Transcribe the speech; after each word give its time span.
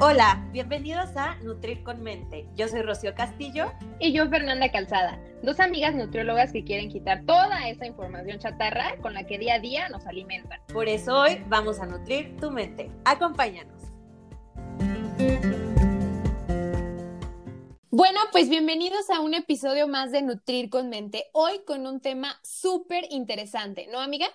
Hola, 0.00 0.44
bienvenidos 0.50 1.16
a 1.16 1.36
Nutrir 1.36 1.84
con 1.84 2.02
Mente. 2.02 2.48
Yo 2.56 2.66
soy 2.66 2.82
Rocío 2.82 3.14
Castillo. 3.14 3.72
Y 4.00 4.12
yo 4.12 4.28
Fernanda 4.28 4.68
Calzada, 4.72 5.20
dos 5.44 5.60
amigas 5.60 5.94
nutriólogas 5.94 6.50
que 6.52 6.64
quieren 6.64 6.90
quitar 6.90 7.24
toda 7.24 7.68
esa 7.68 7.86
información 7.86 8.40
chatarra 8.40 8.96
con 9.00 9.14
la 9.14 9.24
que 9.24 9.38
día 9.38 9.54
a 9.54 9.58
día 9.60 9.88
nos 9.90 10.04
alimentan. 10.08 10.58
Por 10.72 10.88
eso 10.88 11.20
hoy 11.20 11.44
vamos 11.46 11.78
a 11.78 11.86
nutrir 11.86 12.36
tu 12.38 12.50
mente. 12.50 12.90
Acompáñanos. 13.04 13.82
Bueno, 17.90 18.18
pues 18.32 18.48
bienvenidos 18.48 19.08
a 19.10 19.20
un 19.20 19.34
episodio 19.34 19.86
más 19.86 20.10
de 20.10 20.22
Nutrir 20.22 20.70
con 20.70 20.88
Mente. 20.88 21.26
Hoy 21.32 21.60
con 21.64 21.86
un 21.86 22.00
tema 22.00 22.40
súper 22.42 23.04
interesante, 23.10 23.86
¿no, 23.92 24.00
amiga? 24.00 24.26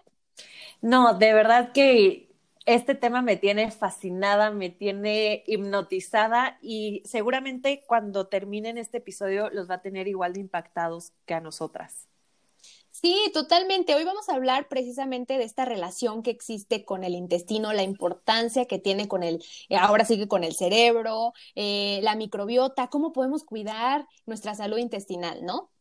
No, 0.82 1.16
de 1.16 1.34
verdad 1.34 1.74
que 1.74 2.29
este 2.76 2.94
tema 2.94 3.24
me 3.24 3.36
tiene 3.36 3.72
fascinada, 3.72 4.52
me 4.52 4.70
tiene 4.70 5.44
hipnotizada 5.48 6.60
y 6.62 7.02
seguramente 7.04 7.84
cuando 7.88 8.28
terminen 8.28 8.78
este 8.78 9.00
episodio 9.00 9.50
los 9.50 9.68
va 9.68 9.76
a 9.76 9.82
tener 9.82 10.08
igual 10.08 10.34
de 10.34 10.42
impactados 10.42 11.14
que 11.26 11.34
a 11.34 11.40
nosotras. 11.40 12.08
Sí, 12.92 13.32
totalmente. 13.34 13.96
Hoy 13.96 14.04
vamos 14.04 14.30
a 14.30 14.36
hablar 14.36 14.68
precisamente 14.68 15.40
de 15.40 15.46
esta 15.46 15.66
relación 15.66 16.22
que 16.22 16.30
existe 16.30 16.86
con 16.86 17.04
el 17.04 17.16
intestino, 17.16 17.74
la 17.74 17.82
importancia 17.82 18.66
que 18.66 18.78
tiene 18.78 19.08
con 19.08 19.24
el, 19.24 19.44
ahora 19.80 20.06
sigue 20.06 20.28
con 20.28 20.44
el 20.44 20.54
cerebro, 20.54 21.34
eh, 21.56 22.00
la 22.04 22.16
microbiota, 22.16 22.90
cómo 22.90 23.14
podemos 23.14 23.44
cuidar 23.44 24.08
nuestra 24.28 24.54
salud 24.54 24.78
intestinal, 24.78 25.44
¿no? 25.44 25.72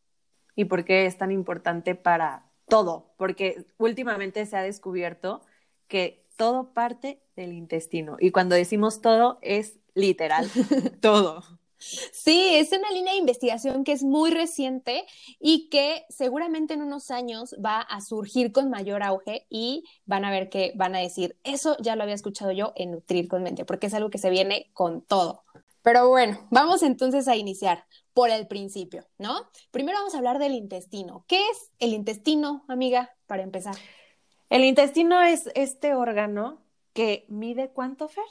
Y 0.56 0.64
por 0.64 0.86
qué 0.86 1.04
es 1.04 1.18
tan 1.18 1.32
importante 1.32 1.94
para 1.94 2.50
todo, 2.66 3.12
porque 3.18 3.66
últimamente 3.76 4.46
se 4.46 4.56
ha 4.56 4.62
descubierto 4.62 5.42
que 5.86 6.27
todo 6.38 6.72
parte 6.72 7.20
del 7.36 7.52
intestino. 7.52 8.16
Y 8.18 8.30
cuando 8.30 8.54
decimos 8.54 9.02
todo, 9.02 9.38
es 9.42 9.78
literal, 9.92 10.48
todo. 11.02 11.44
Sí, 11.78 12.54
es 12.54 12.72
una 12.72 12.90
línea 12.90 13.12
de 13.12 13.18
investigación 13.18 13.84
que 13.84 13.92
es 13.92 14.02
muy 14.02 14.30
reciente 14.30 15.04
y 15.38 15.68
que 15.68 16.06
seguramente 16.08 16.74
en 16.74 16.82
unos 16.82 17.10
años 17.10 17.54
va 17.64 17.80
a 17.80 18.00
surgir 18.00 18.52
con 18.52 18.70
mayor 18.70 19.02
auge 19.02 19.46
y 19.48 19.84
van 20.04 20.24
a 20.24 20.30
ver 20.30 20.48
que 20.48 20.72
van 20.74 20.94
a 20.96 21.00
decir, 21.00 21.36
eso 21.44 21.76
ya 21.80 21.94
lo 21.94 22.02
había 22.02 22.14
escuchado 22.14 22.50
yo 22.52 22.72
en 22.74 22.92
Nutrir 22.92 23.28
con 23.28 23.42
Mente, 23.42 23.64
porque 23.64 23.86
es 23.88 23.94
algo 23.94 24.10
que 24.10 24.18
se 24.18 24.30
viene 24.30 24.70
con 24.72 25.02
todo. 25.02 25.44
Pero 25.82 26.08
bueno, 26.08 26.46
vamos 26.50 26.82
entonces 26.82 27.28
a 27.28 27.36
iniciar 27.36 27.84
por 28.12 28.30
el 28.30 28.48
principio, 28.48 29.06
¿no? 29.18 29.48
Primero 29.70 29.98
vamos 29.98 30.14
a 30.14 30.18
hablar 30.18 30.38
del 30.38 30.54
intestino. 30.54 31.24
¿Qué 31.28 31.38
es 31.38 31.70
el 31.78 31.94
intestino, 31.94 32.64
amiga, 32.68 33.14
para 33.26 33.42
empezar? 33.42 33.76
El 34.50 34.64
intestino 34.64 35.20
es 35.22 35.50
este 35.54 35.94
órgano 35.94 36.62
que 36.92 37.26
mide 37.28 37.70
cuánto, 37.70 38.08
Fer? 38.08 38.24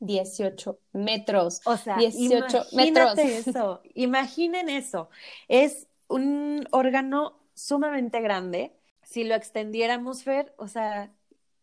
18 0.00 0.78
metros. 0.92 1.60
O 1.64 1.76
sea, 1.76 1.96
18 1.96 2.66
metros. 2.72 3.18
eso. 3.18 3.82
Imaginen 3.94 4.68
eso. 4.68 5.08
Es 5.48 5.86
un 6.08 6.66
órgano 6.70 7.40
sumamente 7.54 8.20
grande. 8.20 8.76
Si 9.02 9.24
lo 9.24 9.34
extendiéramos, 9.34 10.22
Fer, 10.22 10.54
o 10.56 10.68
sea, 10.68 11.12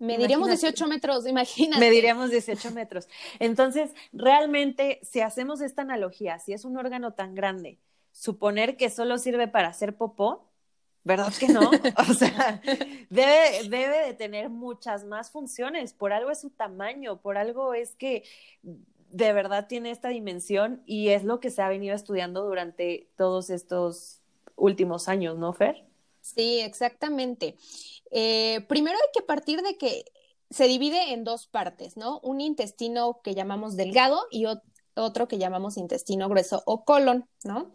Mediríamos 0.01 0.47
18 0.47 0.87
metros, 0.87 1.27
imagínate. 1.27 1.79
Mediríamos 1.79 2.31
18 2.31 2.71
metros. 2.71 3.07
Entonces, 3.37 3.91
realmente, 4.11 4.99
si 5.03 5.21
hacemos 5.21 5.61
esta 5.61 5.83
analogía, 5.83 6.39
si 6.39 6.53
es 6.53 6.65
un 6.65 6.75
órgano 6.75 7.13
tan 7.13 7.35
grande, 7.35 7.77
suponer 8.11 8.77
que 8.77 8.89
solo 8.89 9.19
sirve 9.19 9.47
para 9.47 9.67
hacer 9.67 9.95
popó, 9.95 10.50
¿verdad 11.03 11.33
que 11.39 11.47
no? 11.47 11.61
O 12.09 12.13
sea, 12.13 12.61
debe, 13.09 13.69
debe 13.69 14.05
de 14.07 14.13
tener 14.13 14.49
muchas 14.49 15.03
más 15.05 15.31
funciones, 15.31 15.93
por 15.93 16.13
algo 16.13 16.31
es 16.31 16.41
su 16.41 16.49
tamaño, 16.49 17.21
por 17.21 17.37
algo 17.37 17.73
es 17.73 17.95
que 17.95 18.23
de 18.63 19.33
verdad 19.33 19.67
tiene 19.67 19.91
esta 19.91 20.09
dimensión 20.09 20.81
y 20.85 21.09
es 21.09 21.23
lo 21.23 21.39
que 21.39 21.49
se 21.49 21.61
ha 21.61 21.69
venido 21.69 21.95
estudiando 21.95 22.43
durante 22.43 23.09
todos 23.17 23.49
estos 23.49 24.21
últimos 24.55 25.07
años, 25.07 25.37
¿no, 25.37 25.53
Fer? 25.53 25.85
Sí, 26.21 26.59
exactamente. 26.61 27.55
Eh, 28.11 28.61
primero 28.67 28.97
hay 28.97 29.09
que 29.13 29.25
partir 29.25 29.61
de 29.61 29.77
que 29.77 30.05
se 30.49 30.67
divide 30.67 31.13
en 31.13 31.23
dos 31.23 31.47
partes, 31.47 31.97
¿no? 31.97 32.19
Un 32.19 32.41
intestino 32.41 33.21
que 33.23 33.33
llamamos 33.33 33.75
delgado 33.75 34.27
y 34.29 34.45
otro 34.95 35.27
que 35.27 35.37
llamamos 35.37 35.77
intestino 35.77 36.29
grueso 36.29 36.63
o 36.65 36.83
colon, 36.83 37.27
¿no? 37.43 37.71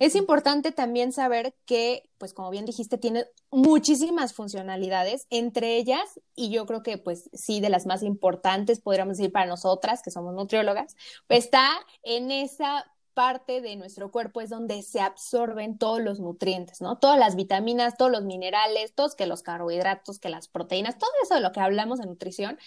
Es 0.00 0.14
importante 0.14 0.72
también 0.72 1.12
saber 1.12 1.54
que, 1.64 2.10
pues 2.18 2.34
como 2.34 2.50
bien 2.50 2.66
dijiste, 2.66 2.98
tiene 2.98 3.26
muchísimas 3.50 4.34
funcionalidades, 4.34 5.26
entre 5.30 5.76
ellas, 5.76 6.20
y 6.34 6.50
yo 6.50 6.66
creo 6.66 6.82
que 6.82 6.98
pues 6.98 7.30
sí, 7.32 7.60
de 7.60 7.70
las 7.70 7.86
más 7.86 8.02
importantes, 8.02 8.80
podríamos 8.80 9.16
decir 9.16 9.32
para 9.32 9.46
nosotras, 9.46 10.02
que 10.02 10.10
somos 10.10 10.34
nutriólogas, 10.34 10.96
pues, 11.26 11.44
está 11.44 11.70
en 12.02 12.30
esa 12.30 12.84
parte 13.18 13.60
de 13.60 13.74
nuestro 13.74 14.12
cuerpo 14.12 14.40
es 14.40 14.48
donde 14.48 14.80
se 14.82 15.00
absorben 15.00 15.76
todos 15.76 16.00
los 16.00 16.20
nutrientes, 16.20 16.80
¿no? 16.80 16.98
Todas 16.98 17.18
las 17.18 17.34
vitaminas, 17.34 17.96
todos 17.96 18.12
los 18.12 18.22
minerales, 18.22 18.94
todos 18.94 19.16
que 19.16 19.26
los 19.26 19.42
carbohidratos, 19.42 20.20
que 20.20 20.28
las 20.28 20.46
proteínas, 20.46 20.98
todo 20.98 21.10
eso 21.24 21.34
de 21.34 21.40
lo 21.40 21.50
que 21.50 21.58
hablamos 21.58 21.98
de 21.98 22.06
nutrición, 22.06 22.60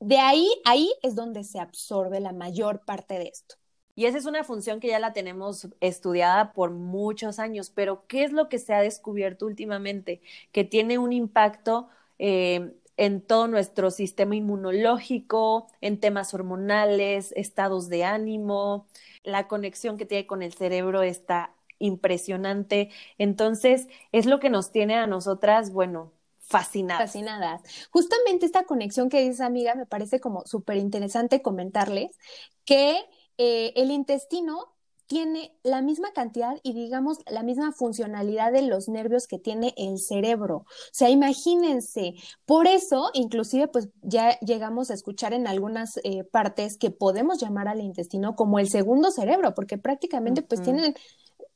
de 0.00 0.18
ahí, 0.18 0.48
ahí 0.64 0.92
es 1.02 1.14
donde 1.14 1.44
se 1.44 1.60
absorbe 1.60 2.20
la 2.20 2.32
mayor 2.32 2.84
parte 2.84 3.18
de 3.18 3.28
esto. 3.28 3.56
Y 3.94 4.06
esa 4.06 4.18
es 4.18 4.26
una 4.26 4.44
función 4.44 4.78
que 4.78 4.88
ya 4.88 5.00
la 5.00 5.12
tenemos 5.12 5.68
estudiada 5.80 6.52
por 6.52 6.70
muchos 6.70 7.40
años, 7.40 7.70
pero 7.70 8.06
¿qué 8.06 8.22
es 8.22 8.32
lo 8.32 8.48
que 8.48 8.60
se 8.60 8.72
ha 8.72 8.80
descubierto 8.80 9.44
últimamente? 9.46 10.20
Que 10.52 10.62
tiene 10.62 10.98
un 10.98 11.12
impacto 11.12 11.88
eh, 12.20 12.74
en 12.96 13.20
todo 13.22 13.48
nuestro 13.48 13.90
sistema 13.90 14.36
inmunológico, 14.36 15.66
en 15.80 15.98
temas 15.98 16.32
hormonales, 16.32 17.32
estados 17.36 17.88
de 17.88 18.04
ánimo, 18.04 18.86
la 19.24 19.48
conexión 19.48 19.96
que 19.96 20.06
tiene 20.06 20.26
con 20.28 20.42
el 20.42 20.52
cerebro 20.52 21.02
está 21.02 21.54
impresionante. 21.80 22.90
Entonces, 23.18 23.88
es 24.12 24.26
lo 24.26 24.40
que 24.40 24.50
nos 24.50 24.70
tiene 24.72 24.94
a 24.96 25.06
nosotras, 25.08 25.72
bueno, 25.72 26.12
fascinadas. 26.48 27.10
Fascinadas. 27.10 27.62
Justamente 27.90 28.46
esta 28.46 28.64
conexión 28.64 29.08
que 29.08 29.20
dice 29.20 29.44
amiga, 29.44 29.74
me 29.74 29.86
parece 29.86 30.20
como 30.20 30.44
súper 30.46 30.78
interesante 30.78 31.42
comentarles 31.42 32.18
que 32.64 32.98
eh, 33.36 33.72
el 33.76 33.90
intestino 33.90 34.74
tiene 35.08 35.54
la 35.62 35.80
misma 35.80 36.12
cantidad 36.12 36.58
y 36.62 36.74
digamos 36.74 37.18
la 37.26 37.42
misma 37.42 37.72
funcionalidad 37.72 38.52
de 38.52 38.62
los 38.62 38.88
nervios 38.88 39.26
que 39.26 39.38
tiene 39.38 39.72
el 39.78 39.98
cerebro. 39.98 40.56
O 40.58 40.92
sea, 40.92 41.08
imagínense, 41.08 42.14
por 42.44 42.66
eso 42.66 43.10
inclusive 43.14 43.68
pues 43.68 43.88
ya 44.02 44.38
llegamos 44.40 44.90
a 44.90 44.94
escuchar 44.94 45.32
en 45.32 45.46
algunas 45.46 45.98
eh, 46.04 46.24
partes 46.24 46.76
que 46.76 46.90
podemos 46.90 47.40
llamar 47.40 47.68
al 47.68 47.80
intestino 47.80 48.36
como 48.36 48.58
el 48.58 48.68
segundo 48.68 49.10
cerebro, 49.10 49.54
porque 49.54 49.78
prácticamente 49.78 50.42
pues 50.42 50.62
tienen 50.62 50.94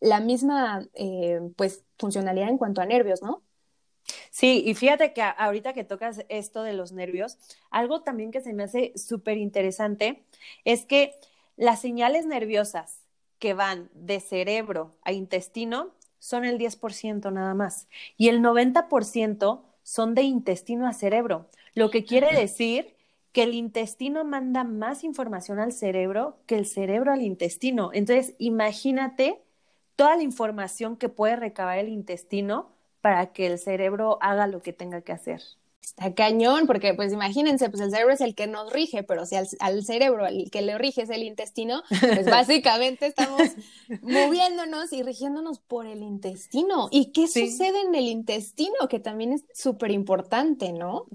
la 0.01 0.21
misma 0.21 0.89
eh, 0.95 1.41
pues 1.55 1.85
funcionalidad 1.99 2.49
en 2.49 2.59
cuanto 2.59 2.81
a 2.81 2.87
nervios, 2.87 3.21
¿no? 3.23 3.43
Sí, 4.31 4.63
y 4.67 4.75
fíjate 4.75 5.13
que 5.13 5.23
ahorita 5.23 5.73
que 5.73 5.85
tocas 5.85 6.25
esto 6.29 6.63
de 6.63 6.73
los 6.73 6.93
nervios, 6.93 7.39
algo 7.71 8.03
también 8.03 8.31
que 8.31 8.41
se 8.41 8.53
me 8.53 8.65
hace 8.65 8.93
súper 8.97 9.39
interesante 9.39 10.25
es 10.65 10.85
que 10.85 11.15
las 11.57 11.81
señales 11.81 12.27
nerviosas 12.27 13.01
que 13.39 13.55
van 13.55 13.91
de 13.95 14.21
cerebro 14.21 14.97
a 15.03 15.13
intestino 15.13 15.91
son 16.19 16.45
el 16.45 16.59
10% 16.59 17.31
nada 17.31 17.55
más 17.55 17.89
y 18.17 18.29
el 18.29 18.41
90% 18.41 19.65
son 19.83 20.15
de 20.15 20.23
intestino 20.23 20.87
a 20.87 20.93
cerebro, 20.93 21.49
lo 21.75 21.91
que 21.91 22.05
quiere 22.05 22.33
decir 22.33 22.95
que 23.33 23.43
el 23.43 23.55
intestino 23.55 24.25
manda 24.25 24.63
más 24.63 25.05
información 25.05 25.59
al 25.59 25.73
cerebro 25.73 26.39
que 26.47 26.55
el 26.55 26.67
cerebro 26.67 27.13
al 27.13 27.23
intestino. 27.23 27.91
Entonces, 27.93 28.35
imagínate 28.39 29.41
toda 29.97 30.17
la 30.17 30.23
información 30.23 30.97
que 30.97 31.09
puede 31.09 31.37
recabar 31.37 31.79
el 31.79 31.89
intestino 31.89 32.71
para 33.03 33.33
que 33.35 33.47
el 33.47 33.59
cerebro 33.59 34.19
haga 34.23 34.47
lo 34.49 34.63
que 34.63 34.73
tenga 34.73 35.03
que 35.03 35.13
hacer. 35.13 35.43
Está 35.83 36.15
cañón, 36.15 36.69
porque 36.69 36.95
pues 36.95 37.13
imagínense, 37.13 37.69
pues 37.69 37.83
el 37.83 37.91
cerebro 37.91 38.15
es 38.15 38.21
el 38.21 38.37
que 38.37 38.47
nos 38.47 38.73
rige, 38.73 39.03
pero 39.03 39.27
si 39.27 39.35
al, 39.35 39.85
cerebro 39.85 40.27
el 40.27 40.49
que 40.51 40.63
le 40.63 40.79
rige 40.79 41.03
es 41.03 41.11
el 41.11 41.25
intestino, 41.25 41.83
pues 41.89 42.25
básicamente 42.31 43.07
estamos 43.07 43.43
moviéndonos 44.01 44.93
y 44.93 45.03
rigiéndonos 45.03 45.59
por 45.59 45.87
el 45.87 46.03
intestino. 46.03 46.89
¿Y 46.93 47.07
qué 47.07 47.27
sucede 47.27 47.81
en 47.81 47.97
el 47.97 48.07
intestino? 48.07 48.89
Que 48.89 49.01
también 49.01 49.33
es 49.33 49.45
súper 49.55 49.91
importante, 49.91 50.73
¿no? 50.73 51.07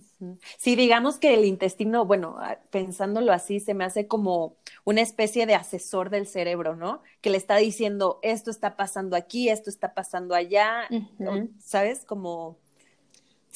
Sí, 0.57 0.75
digamos 0.75 1.17
que 1.17 1.33
el 1.33 1.45
intestino, 1.45 2.05
bueno, 2.05 2.37
pensándolo 2.69 3.31
así, 3.31 3.61
se 3.61 3.73
me 3.73 3.85
hace 3.85 4.05
como 4.05 4.57
una 4.83 5.01
especie 5.01 5.45
de 5.45 5.55
asesor 5.55 6.09
del 6.09 6.27
cerebro, 6.27 6.75
¿no? 6.75 7.01
Que 7.21 7.29
le 7.29 7.37
está 7.37 7.55
diciendo, 7.55 8.19
esto 8.21 8.51
está 8.51 8.75
pasando 8.75 9.15
aquí, 9.15 9.47
esto 9.47 9.69
está 9.69 9.93
pasando 9.93 10.35
allá, 10.35 10.89
¿sabes? 11.59 12.03
Como 12.03 12.57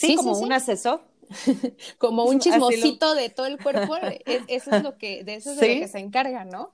Sí, 0.08 0.16
como 0.16 0.38
un 0.38 0.54
asesor. 0.54 1.02
como 1.98 2.26
un 2.26 2.40
chismosito 2.42 3.16
de 3.16 3.30
todo 3.30 3.46
el 3.46 3.62
cuerpo, 3.62 3.96
eso 4.26 4.72
es 4.72 4.84
lo 4.84 4.98
que, 4.98 5.24
de 5.24 5.36
eso 5.36 5.52
es 5.52 5.58
lo 5.58 5.62
que 5.62 5.88
se 5.88 6.00
encarga, 6.00 6.46
¿no? 6.46 6.72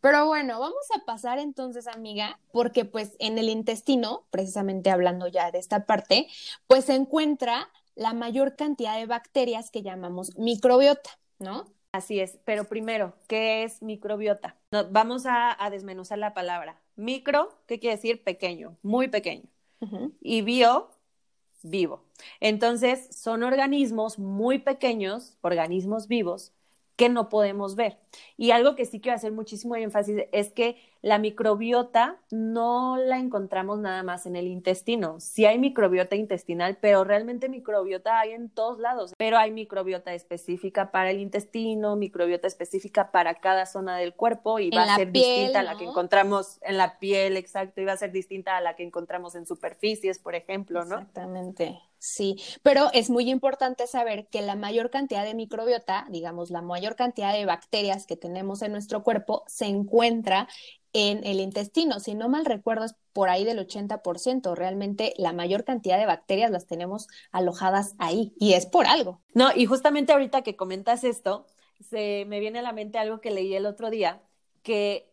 Pero 0.00 0.26
bueno, 0.26 0.58
vamos 0.58 0.86
a 0.96 1.04
pasar 1.04 1.38
entonces, 1.38 1.86
amiga, 1.86 2.38
porque 2.52 2.84
pues 2.84 3.16
en 3.18 3.38
el 3.38 3.50
intestino, 3.50 4.24
precisamente 4.30 4.90
hablando 4.90 5.28
ya 5.28 5.50
de 5.50 5.58
esta 5.58 5.84
parte, 5.84 6.26
pues 6.66 6.86
se 6.86 6.94
encuentra 6.94 7.68
la 7.94 8.14
mayor 8.14 8.56
cantidad 8.56 8.98
de 8.98 9.06
bacterias 9.06 9.70
que 9.70 9.82
llamamos 9.82 10.36
microbiota, 10.38 11.10
¿no? 11.38 11.66
Así 11.92 12.20
es, 12.20 12.38
pero 12.44 12.64
primero, 12.64 13.14
¿qué 13.26 13.64
es 13.64 13.82
microbiota? 13.82 14.56
vamos 14.90 15.24
a, 15.26 15.56
desmenuzar 15.70 16.18
la 16.18 16.32
palabra. 16.32 16.80
Micro, 16.94 17.58
¿qué 17.66 17.80
quiere 17.80 17.96
decir? 17.96 18.22
Pequeño, 18.22 18.76
muy 18.82 19.08
pequeño. 19.08 19.48
Y 20.20 20.42
bio, 20.42 20.90
vivo. 21.62 22.04
Entonces, 22.40 23.08
son 23.14 23.42
organismos 23.42 24.18
muy 24.18 24.58
pequeños, 24.58 25.36
organismos 25.42 26.08
vivos, 26.08 26.52
que 26.96 27.08
no 27.08 27.28
podemos 27.28 27.76
ver. 27.76 27.98
Y 28.36 28.50
algo 28.50 28.74
que 28.76 28.84
sí 28.84 29.00
quiero 29.00 29.16
hacer 29.16 29.32
muchísimo 29.32 29.76
énfasis 29.76 30.24
es 30.32 30.52
que 30.52 30.76
la 31.02 31.18
microbiota 31.18 32.18
no 32.30 32.96
la 32.96 33.18
encontramos 33.18 33.78
nada 33.78 34.02
más 34.02 34.26
en 34.26 34.36
el 34.36 34.46
intestino. 34.46 35.18
Sí 35.18 35.46
hay 35.46 35.58
microbiota 35.58 36.16
intestinal, 36.16 36.76
pero 36.80 37.04
realmente 37.04 37.48
microbiota 37.48 38.20
hay 38.20 38.32
en 38.32 38.50
todos 38.50 38.78
lados. 38.78 39.14
Pero 39.16 39.38
hay 39.38 39.50
microbiota 39.50 40.12
específica 40.12 40.90
para 40.90 41.10
el 41.10 41.20
intestino, 41.20 41.96
microbiota 41.96 42.46
específica 42.46 43.10
para 43.10 43.36
cada 43.36 43.66
zona 43.66 43.96
del 43.96 44.14
cuerpo 44.14 44.58
y 44.58 44.70
va 44.70 44.82
a 44.82 44.96
ser 44.96 45.10
distinta 45.10 45.60
a 45.60 45.62
la 45.62 45.76
que 45.76 45.84
encontramos 45.84 46.58
en 46.62 46.76
la 46.76 46.98
piel, 46.98 47.36
exacto, 47.36 47.80
y 47.80 47.84
va 47.84 47.92
a 47.92 47.96
ser 47.96 48.12
distinta 48.12 48.56
a 48.56 48.60
la 48.60 48.76
que 48.76 48.82
encontramos 48.82 49.34
en 49.34 49.46
superficies, 49.46 50.18
por 50.18 50.34
ejemplo, 50.34 50.84
¿no? 50.84 50.96
Exactamente. 50.96 51.80
Sí, 52.02 52.42
pero 52.62 52.88
es 52.94 53.10
muy 53.10 53.28
importante 53.28 53.86
saber 53.86 54.26
que 54.28 54.40
la 54.40 54.56
mayor 54.56 54.88
cantidad 54.88 55.22
de 55.22 55.34
microbiota, 55.34 56.06
digamos, 56.08 56.50
la 56.50 56.62
mayor 56.62 56.96
cantidad 56.96 57.34
de 57.34 57.44
bacterias 57.44 58.06
que 58.06 58.16
tenemos 58.16 58.62
en 58.62 58.72
nuestro 58.72 59.02
cuerpo 59.02 59.44
se 59.46 59.66
encuentra 59.66 60.48
en 60.94 61.24
el 61.26 61.40
intestino. 61.40 62.00
Si 62.00 62.14
no 62.14 62.30
mal 62.30 62.46
recuerdo, 62.46 62.86
es 62.86 62.94
por 63.12 63.28
ahí 63.28 63.44
del 63.44 63.58
80%. 63.58 64.54
Realmente 64.54 65.12
la 65.18 65.34
mayor 65.34 65.64
cantidad 65.64 65.98
de 65.98 66.06
bacterias 66.06 66.50
las 66.50 66.66
tenemos 66.66 67.06
alojadas 67.32 67.94
ahí 67.98 68.32
y 68.38 68.54
es 68.54 68.64
por 68.64 68.86
algo. 68.86 69.20
No, 69.34 69.50
y 69.54 69.66
justamente 69.66 70.14
ahorita 70.14 70.40
que 70.40 70.56
comentas 70.56 71.04
esto, 71.04 71.46
se 71.80 72.24
me 72.28 72.40
viene 72.40 72.60
a 72.60 72.62
la 72.62 72.72
mente 72.72 72.96
algo 72.96 73.20
que 73.20 73.30
leí 73.30 73.54
el 73.54 73.66
otro 73.66 73.90
día, 73.90 74.22
que 74.62 75.12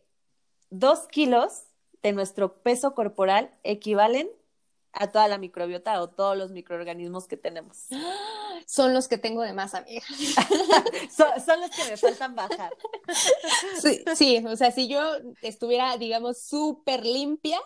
dos 0.70 1.06
kilos 1.08 1.64
de 2.02 2.12
nuestro 2.12 2.62
peso 2.62 2.94
corporal 2.94 3.50
equivalen 3.62 4.30
a 4.92 5.08
toda 5.08 5.28
la 5.28 5.38
microbiota 5.38 6.00
o 6.00 6.08
todos 6.08 6.36
los 6.36 6.50
microorganismos 6.50 7.26
que 7.26 7.36
tenemos. 7.36 7.86
Son 8.66 8.92
los 8.92 9.08
que 9.08 9.18
tengo 9.18 9.42
de 9.42 9.52
más, 9.52 9.74
amiga. 9.74 10.02
son, 11.10 11.60
los 11.60 11.70
que 11.70 11.84
me 11.88 11.96
faltan 11.96 12.34
bajar. 12.34 12.70
sí, 13.80 14.04
sí, 14.14 14.44
o 14.46 14.56
sea, 14.56 14.72
si 14.72 14.88
yo 14.88 15.00
estuviera, 15.40 15.96
digamos, 15.96 16.42
súper 16.42 17.06
limpia, 17.06 17.58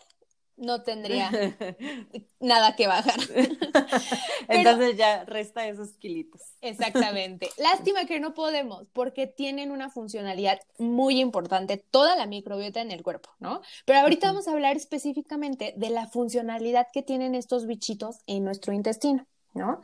no 0.63 0.83
tendría 0.83 1.31
nada 2.41 2.77
que 2.77 2.87
bajar. 2.87 3.19
Entonces 4.49 4.97
ya 4.97 5.25
resta 5.25 5.67
esos 5.67 5.91
kilitos. 5.95 6.41
Exactamente. 6.61 7.51
Lástima 7.59 8.07
que 8.07 8.21
no 8.21 8.33
podemos 8.33 8.87
porque 8.93 9.27
tienen 9.27 9.73
una 9.73 9.91
funcionalidad 9.91 10.61
muy 10.79 11.21
importante, 11.21 11.77
toda 11.77 12.17
la 12.17 12.27
microbiota 12.27 12.81
en 12.81 12.93
el 12.93 13.03
cuerpo, 13.03 13.31
¿no? 13.41 13.61
Pero 13.85 13.99
ahorita 13.99 14.29
vamos 14.29 14.47
a 14.47 14.53
hablar 14.53 14.77
específicamente 14.77 15.75
de 15.77 15.91
la 15.91 16.07
funcionalidad 16.07 16.87
que 16.93 17.03
tienen 17.03 17.35
estos 17.35 17.67
bichitos 17.67 18.19
en 18.27 18.45
nuestro 18.45 18.73
intestino, 18.73 19.27
¿no? 19.55 19.83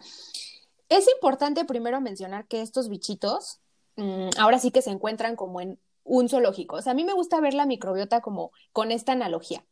Es 0.89 1.07
importante 1.13 1.65
primero 1.65 2.01
mencionar 2.01 2.47
que 2.47 2.63
estos 2.63 2.89
bichitos 2.89 3.59
mm, 3.97 4.29
ahora 4.39 4.61
sí 4.61 4.71
que 4.71 4.81
se 4.81 4.91
encuentran 4.91 5.35
como 5.35 5.61
en 5.61 5.81
un 6.05 6.29
zoológico. 6.29 6.77
O 6.77 6.83
sea, 6.83 6.93
a 6.93 6.95
mí 6.95 7.05
me 7.05 7.13
gusta 7.13 7.41
ver 7.41 7.53
la 7.53 7.67
microbiota 7.67 8.21
como 8.21 8.53
con 8.73 8.93
esta 8.93 9.13
analogía 9.13 9.65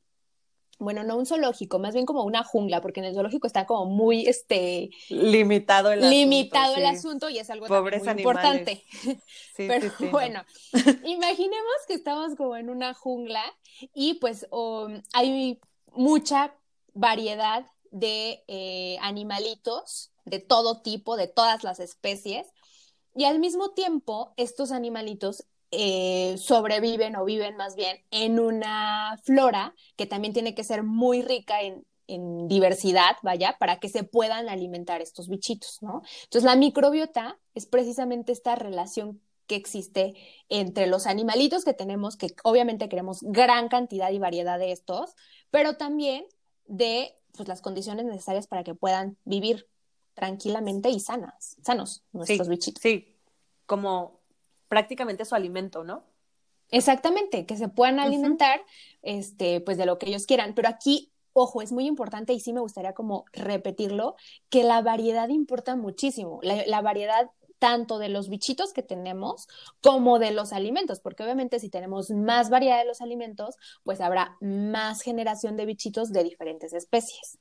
bueno, 0.78 1.04
no 1.04 1.16
un 1.16 1.26
zoológico, 1.26 1.78
más 1.78 1.94
bien 1.94 2.06
como 2.06 2.24
una 2.24 2.44
jungla, 2.44 2.80
porque 2.80 3.00
en 3.00 3.06
el 3.06 3.14
zoológico 3.14 3.46
está 3.46 3.66
como 3.66 3.86
muy 3.86 4.26
este 4.26 4.90
limitado 5.08 5.92
el 5.92 6.08
limitado 6.08 6.72
asunto, 6.72 6.80
el 6.80 6.96
asunto 6.96 7.28
y 7.30 7.38
es 7.38 7.50
algo 7.50 7.66
muy 7.68 7.92
importante. 8.18 8.84
Pero 9.56 9.90
bueno, 10.10 10.44
imaginemos 11.04 11.74
que 11.86 11.94
estamos 11.94 12.34
como 12.34 12.56
en 12.56 12.70
una 12.70 12.94
jungla 12.94 13.42
y 13.94 14.14
pues 14.14 14.46
hay 15.12 15.58
mucha 15.92 16.54
variedad 16.92 17.66
de 17.90 18.44
eh, 18.48 18.98
animalitos 19.00 20.12
de 20.24 20.40
todo 20.40 20.82
tipo, 20.82 21.16
de 21.16 21.28
todas 21.28 21.64
las 21.64 21.80
especies, 21.80 22.48
y 23.14 23.24
al 23.24 23.38
mismo 23.38 23.70
tiempo 23.70 24.34
estos 24.36 24.72
animalitos 24.72 25.46
eh, 25.70 26.36
sobreviven 26.38 27.16
o 27.16 27.24
viven 27.24 27.56
más 27.56 27.74
bien 27.74 27.98
en 28.10 28.38
una 28.38 29.18
flora 29.24 29.74
que 29.96 30.06
también 30.06 30.32
tiene 30.32 30.54
que 30.54 30.64
ser 30.64 30.82
muy 30.82 31.22
rica 31.22 31.60
en, 31.62 31.84
diversidad, 32.46 33.16
vaya, 33.24 33.56
para 33.58 33.80
que 33.80 33.88
se 33.88 34.04
puedan 34.04 34.48
alimentar 34.48 35.02
estos 35.02 35.28
bichitos, 35.28 35.78
¿no? 35.82 36.02
Entonces, 36.22 36.44
la 36.44 36.54
microbiota 36.54 37.36
es 37.52 37.66
precisamente 37.66 38.30
esta 38.30 38.54
relación 38.54 39.20
que 39.48 39.56
existe 39.56 40.14
entre 40.48 40.86
los 40.86 41.08
animalitos 41.08 41.64
que 41.64 41.74
tenemos, 41.74 42.16
que 42.16 42.28
obviamente 42.44 42.88
queremos 42.88 43.22
gran 43.22 43.66
cantidad 43.68 44.12
y 44.12 44.20
variedad 44.20 44.56
de 44.56 44.70
estos, 44.70 45.14
pero 45.50 45.76
también 45.76 46.24
de 46.66 47.16
pues, 47.36 47.48
las 47.48 47.60
condiciones 47.60 48.06
necesarias 48.06 48.46
para 48.46 48.62
que 48.62 48.76
puedan 48.76 49.16
vivir 49.24 49.68
tranquilamente 50.14 50.90
y 50.90 51.00
sanas, 51.00 51.56
sanos 51.64 52.04
nuestros 52.12 52.48
bichitos. 52.48 52.80
Sí, 52.80 53.16
como 53.66 54.15
prácticamente 54.68 55.24
su 55.24 55.34
alimento, 55.34 55.84
¿no? 55.84 56.04
Exactamente, 56.70 57.46
que 57.46 57.56
se 57.56 57.68
puedan 57.68 58.00
alimentar, 58.00 58.60
este, 59.02 59.60
pues 59.60 59.76
de 59.78 59.86
lo 59.86 59.98
que 59.98 60.08
ellos 60.08 60.26
quieran. 60.26 60.54
Pero 60.54 60.68
aquí, 60.68 61.12
ojo, 61.32 61.62
es 61.62 61.72
muy 61.72 61.86
importante 61.86 62.32
y 62.32 62.40
sí 62.40 62.52
me 62.52 62.60
gustaría 62.60 62.92
como 62.92 63.24
repetirlo, 63.32 64.16
que 64.50 64.64
la 64.64 64.82
variedad 64.82 65.28
importa 65.28 65.76
muchísimo. 65.76 66.40
La, 66.42 66.80
variedad 66.80 67.30
tanto 67.58 67.98
de 67.98 68.08
los 68.08 68.28
bichitos 68.28 68.72
que 68.72 68.82
tenemos 68.82 69.46
como 69.80 70.18
de 70.18 70.32
los 70.32 70.52
alimentos, 70.52 71.00
porque 71.00 71.22
obviamente 71.22 71.58
si 71.58 71.70
tenemos 71.70 72.10
más 72.10 72.50
variedad 72.50 72.78
de 72.78 72.84
los 72.84 73.00
alimentos, 73.00 73.56
pues 73.82 74.00
habrá 74.00 74.36
más 74.40 75.02
generación 75.02 75.56
de 75.56 75.66
bichitos 75.66 76.12
de 76.12 76.24
diferentes 76.24 76.72
especies. 76.72 77.38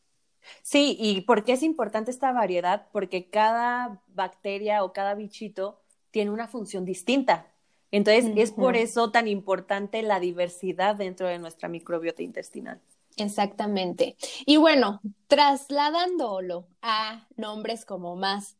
Sí, 0.61 0.95
y 0.99 1.21
¿por 1.21 1.43
qué 1.43 1.53
es 1.53 1.63
importante 1.63 2.11
esta 2.11 2.31
variedad? 2.31 2.87
Porque 2.91 3.29
cada 3.29 4.03
bacteria 4.07 4.83
o 4.83 4.93
cada 4.93 5.15
bichito 5.15 5.81
tiene 6.15 6.31
una 6.31 6.47
función 6.47 6.85
distinta. 6.85 7.51
Entonces, 7.91 8.31
es 8.37 8.53
por 8.53 8.77
eso 8.77 9.11
tan 9.11 9.27
importante 9.27 10.01
la 10.01 10.21
diversidad 10.21 10.95
dentro 10.95 11.27
de 11.27 11.39
nuestra 11.39 11.67
microbiota 11.67 12.23
intestinal. 12.23 12.79
Exactamente. 13.17 14.15
Y 14.45 14.55
bueno, 14.55 15.01
trasladándolo 15.27 16.69
a 16.81 17.27
nombres 17.35 17.83
como 17.83 18.15
más 18.15 18.55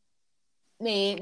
eh, 0.80 1.22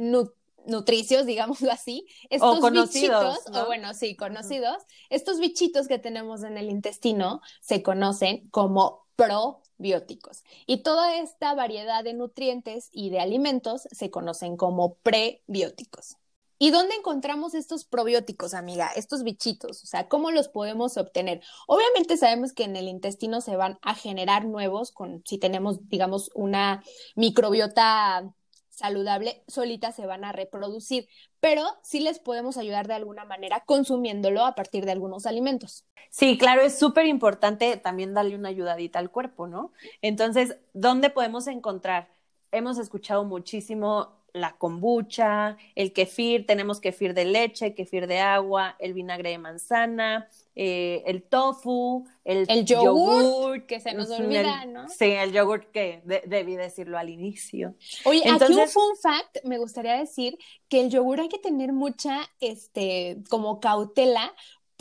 nutricios, 0.65 1.25
digámoslo 1.27 1.71
así, 1.71 2.07
estos 2.31 2.68
bichitos, 2.71 3.41
o 3.53 3.65
bueno, 3.67 3.93
sí, 3.93 4.15
conocidos, 4.15 4.81
estos 5.12 5.39
bichitos 5.39 5.88
que 5.88 6.00
tenemos 6.00 6.41
en 6.41 6.57
el 6.57 6.72
intestino 6.72 7.41
se 7.62 7.84
conocen 7.84 8.50
como 8.50 9.05
probióticos. 9.15 10.43
Y 10.65 10.81
toda 10.81 11.15
esta 11.17 11.53
variedad 11.53 12.03
de 12.03 12.15
nutrientes 12.15 12.89
y 12.91 13.12
de 13.12 13.19
alimentos 13.19 13.84
se 13.91 14.10
conocen 14.10 14.57
como 14.57 14.96
prebióticos. 14.96 16.17
¿Y 16.63 16.72
dónde 16.72 16.96
encontramos 16.96 17.55
estos 17.55 17.84
probióticos, 17.84 18.53
amiga? 18.53 18.88
Estos 18.96 19.24
bichitos, 19.24 19.84
o 19.84 19.86
sea, 19.86 20.08
¿cómo 20.08 20.32
los 20.32 20.48
podemos 20.48 20.96
obtener? 20.96 21.41
Obviamente 21.67 22.15
sabemos 22.15 22.53
que 22.53 22.63
en 22.63 22.77
el 22.77 22.88
intestino 22.88 23.41
se 23.41 23.58
van 23.58 23.79
a 23.82 23.96
generar 23.96 24.46
nuevos 24.46 24.93
con 24.93 25.22
si 25.25 25.38
tenemos, 25.38 25.89
digamos, 25.89 26.32
una 26.36 26.82
microbiota 27.17 28.34
saludable, 28.70 29.43
solitas 29.50 29.93
se 29.93 30.05
van 30.05 30.24
a 30.24 30.32
reproducir, 30.32 31.10
pero 31.41 31.65
sí 31.82 32.00
les 32.00 32.20
podemos 32.20 32.55
ayudar 32.55 32.88
de 32.88 32.93
alguna 32.93 33.25
manera 33.25 33.65
consumiéndolo 33.65 34.46
a 34.46 34.55
partir 34.55 34.86
de 34.86 34.93
algunos 34.93 35.25
alimentos. 35.25 35.86
Sí, 36.12 36.38
claro, 36.38 36.62
es 36.62 36.79
súper 36.79 37.08
importante 37.08 37.75
también 37.75 38.13
darle 38.13 38.38
una 38.38 38.48
ayudadita 38.48 39.00
al 39.00 39.12
cuerpo, 39.12 39.48
¿no? 39.48 39.74
Entonces, 40.01 40.55
¿dónde 40.72 41.10
podemos 41.10 41.48
encontrar? 41.48 42.08
Hemos 42.53 42.77
escuchado 42.77 43.25
muchísimo 43.25 44.23
la 44.33 44.57
kombucha, 44.57 45.57
el 45.75 45.93
kefir, 45.93 46.45
tenemos 46.47 46.79
kefir 46.81 47.13
de 47.13 47.25
leche, 47.25 47.75
kefir 47.75 48.07
de 48.07 48.19
agua, 48.19 48.75
el 48.79 48.93
vinagre 48.93 49.29
de 49.29 49.37
manzana, 49.37 50.27
eh, 50.55 51.03
el 51.05 51.21
tofu, 51.23 52.05
el, 52.23 52.45
el 52.49 52.65
yogur, 52.65 53.65
que 53.67 53.79
se 53.79 53.93
nos 53.93 54.09
olvida, 54.09 54.65
¿no? 54.65 54.89
Sí, 54.89 55.05
el 55.05 55.31
yogur 55.31 55.71
que 55.71 56.01
debí 56.25 56.55
decirlo 56.55 56.97
al 56.97 57.09
inicio. 57.09 57.75
Oye, 58.05 58.21
Entonces, 58.23 58.57
aquí 58.57 58.59
un 58.59 58.67
fun 58.67 58.97
fact, 59.01 59.37
me 59.43 59.59
gustaría 59.59 59.97
decir 59.97 60.37
que 60.67 60.81
el 60.81 60.89
yogur 60.89 61.21
hay 61.21 61.29
que 61.29 61.39
tener 61.39 61.71
mucha, 61.71 62.21
este, 62.39 63.17
como 63.29 63.59
cautela, 63.59 64.33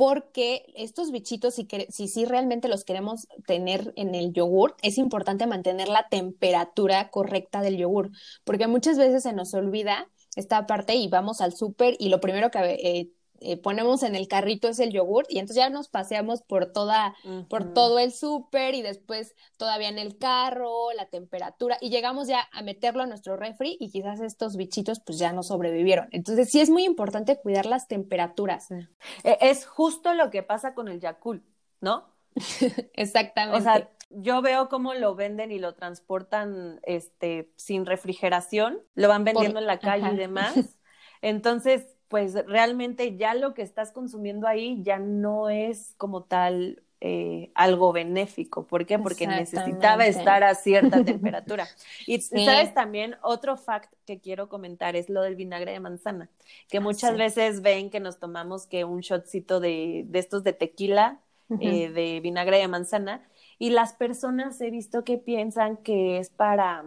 porque 0.03 0.65
estos 0.75 1.13
bichitos, 1.13 1.55
si, 1.55 2.09
si, 2.09 2.25
realmente 2.25 2.67
los 2.67 2.83
queremos 2.83 3.29
tener 3.47 3.93
en 3.95 4.17
el 4.17 4.33
yogur, 4.33 4.75
es 4.83 4.99
importante 4.99 5.47
mantener 5.47 5.87
la 5.87 6.09
temperatura 6.09 7.09
correcta 7.11 7.61
del 7.61 7.77
yogur, 7.77 8.11
porque 8.43 8.67
muchas 8.67 8.99
veces 8.99 9.23
se 9.23 9.33
nos 9.33 9.55
olvida 9.55 10.09
esta 10.35 10.67
parte 10.67 10.97
y 10.97 11.07
vamos 11.07 11.41
al 11.41 11.55
súper 11.55 11.95
y 12.01 12.09
lo 12.09 12.19
primero 12.19 12.51
que 12.51 12.59
eh, 12.59 13.11
eh, 13.45 13.57
ponemos 13.57 14.03
en 14.03 14.15
el 14.15 14.29
carrito 14.29 14.69
es 14.69 14.79
el 14.79 14.93
yogur 14.93 15.25
y 15.29 15.39
entonces 15.39 15.57
ya 15.57 15.71
nos 15.71 15.89
paseamos 15.89 16.43
por 16.43 16.73
toda, 16.73 17.15
por 17.49 17.73
todo 17.73 17.99
el 17.99 18.13
súper 18.13 18.75
y 18.75 18.83
después 18.83 19.35
todavía 19.57 19.89
en 19.89 19.99
el 19.99 20.19
carro, 20.19 20.93
la 20.93 21.07
temperatura 21.07 21.79
y 21.81 21.91
llegamos 21.91 22.29
ya 22.29 22.49
a 22.53 22.63
meterlo 22.63 23.03
a 23.03 23.07
nuestro 23.07 23.37
refri 23.37 23.77
y 23.81 23.91
quizás 23.91 24.21
estos 24.21 24.57
bichitos 24.57 25.01
pues 25.01 25.19
ya 25.19 25.33
no 25.33 25.43
sobrevivieron. 25.43 26.09
Entonces 26.13 26.51
sí 26.51 26.61
es 26.61 26.71
muy 26.71 26.85
importante 26.85 27.39
cuidar 27.39 27.67
las 27.67 27.89
temperaturas. 27.89 28.71
E, 28.71 28.87
es 29.41 29.67
justo 29.67 30.15
lo 30.15 30.31
que 30.31 30.43
pasa 30.43 30.75
con 30.75 30.89
el 30.89 31.01
Yakult, 31.01 31.45
¿no? 31.81 32.13
Exactamente. 32.95 33.59
O 33.59 33.63
sea, 33.63 33.91
yo 34.11 34.43
veo 34.43 34.69
cómo 34.69 34.95
lo 34.95 35.15
venden 35.15 35.51
y 35.51 35.59
lo 35.59 35.75
transportan 35.75 36.81
este 36.83 37.51
sin 37.57 37.87
refrigeración, 37.87 38.81
lo 38.95 39.09
van 39.09 39.25
vendiendo 39.25 39.59
en 39.59 39.67
la 39.67 39.79
calle 39.79 40.13
y 40.13 40.17
demás. 40.17 40.55
Entonces, 41.23 41.92
pues 42.13 42.35
realmente 42.47 43.17
ya 43.17 43.33
lo 43.33 43.55
que 43.55 43.63
estás 43.63 43.91
consumiendo 43.91 44.47
ahí 44.47 44.83
ya 44.83 44.99
no 44.99 45.49
es 45.49 45.95
como 45.97 46.25
tal 46.25 46.83
eh, 47.01 47.51
algo 47.55 47.91
benéfico. 47.95 48.67
¿Por 48.67 48.85
qué? 48.85 48.99
Porque 48.99 49.27
necesitaba 49.27 50.05
estar 50.05 50.45
a 50.45 50.55
cierta 50.55 51.03
temperatura. 51.07 51.67
Y 52.07 52.21
sabes 52.21 52.75
también, 52.75 53.17
otro 53.23 53.57
fact 53.57 53.91
que 54.05 54.21
quiero 54.21 54.51
comentar 54.51 54.95
es 54.95 55.09
lo 55.09 55.23
del 55.23 55.37
vinagre 55.37 55.73
de 55.73 55.81
manzana, 55.81 56.29
que 56.69 56.77
ah, 56.77 56.81
muchas 56.83 57.17
veces 57.17 57.63
ven 57.63 57.89
que 57.89 57.99
nos 57.99 58.19
tomamos 58.19 58.67
que 58.67 58.85
un 58.85 59.01
shotcito 59.01 59.59
de, 59.59 60.05
de 60.07 60.19
estos 60.19 60.45
de 60.45 60.53
tequila, 60.53 61.19
eh, 61.61 61.89
de 61.89 62.21
vinagre 62.21 62.59
de 62.59 62.69
manzana, 62.69 63.27
y 63.59 63.71
las 63.71 63.95
personas 63.95 64.61
he 64.61 64.71
visto 64.71 65.03
que 65.03 65.17
piensan 65.17 65.79
que 65.79 66.19
es 66.19 66.29
para, 66.29 66.85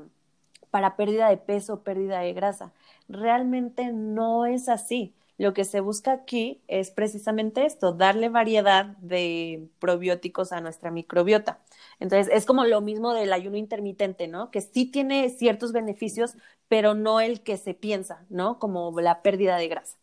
para 0.70 0.96
pérdida 0.96 1.29
de 1.29 1.38
peso, 1.38 1.82
pérdida 1.82 2.20
de 2.20 2.34
grasa. 2.34 2.74
Realmente 3.08 3.92
no 3.92 4.46
es 4.46 4.70
así. 4.70 5.14
Lo 5.38 5.54
que 5.54 5.66
se 5.66 5.82
busca 5.82 6.14
aquí 6.14 6.62
es 6.68 6.92
precisamente 6.92 7.66
esto, 7.66 7.92
darle 7.92 8.30
variedad 8.30 8.86
de 9.00 9.68
probióticos 9.80 10.54
a 10.54 10.62
nuestra 10.62 10.92
microbiota. 10.92 11.60
Entonces, 12.00 12.34
es 12.34 12.46
como 12.46 12.64
lo 12.64 12.80
mismo 12.80 13.14
del 13.14 13.34
ayuno 13.34 13.58
intermitente, 13.58 14.28
¿no? 14.28 14.50
Que 14.50 14.62
sí 14.62 14.86
tiene 14.86 15.30
ciertos 15.30 15.74
beneficios, 15.74 16.36
pero 16.70 16.94
no 16.94 17.20
el 17.20 17.42
que 17.42 17.58
se 17.58 17.74
piensa, 17.74 18.26
¿no? 18.30 18.60
Como 18.60 18.98
la 19.02 19.22
pérdida 19.22 19.58
de 19.58 19.68
grasa. 19.68 19.98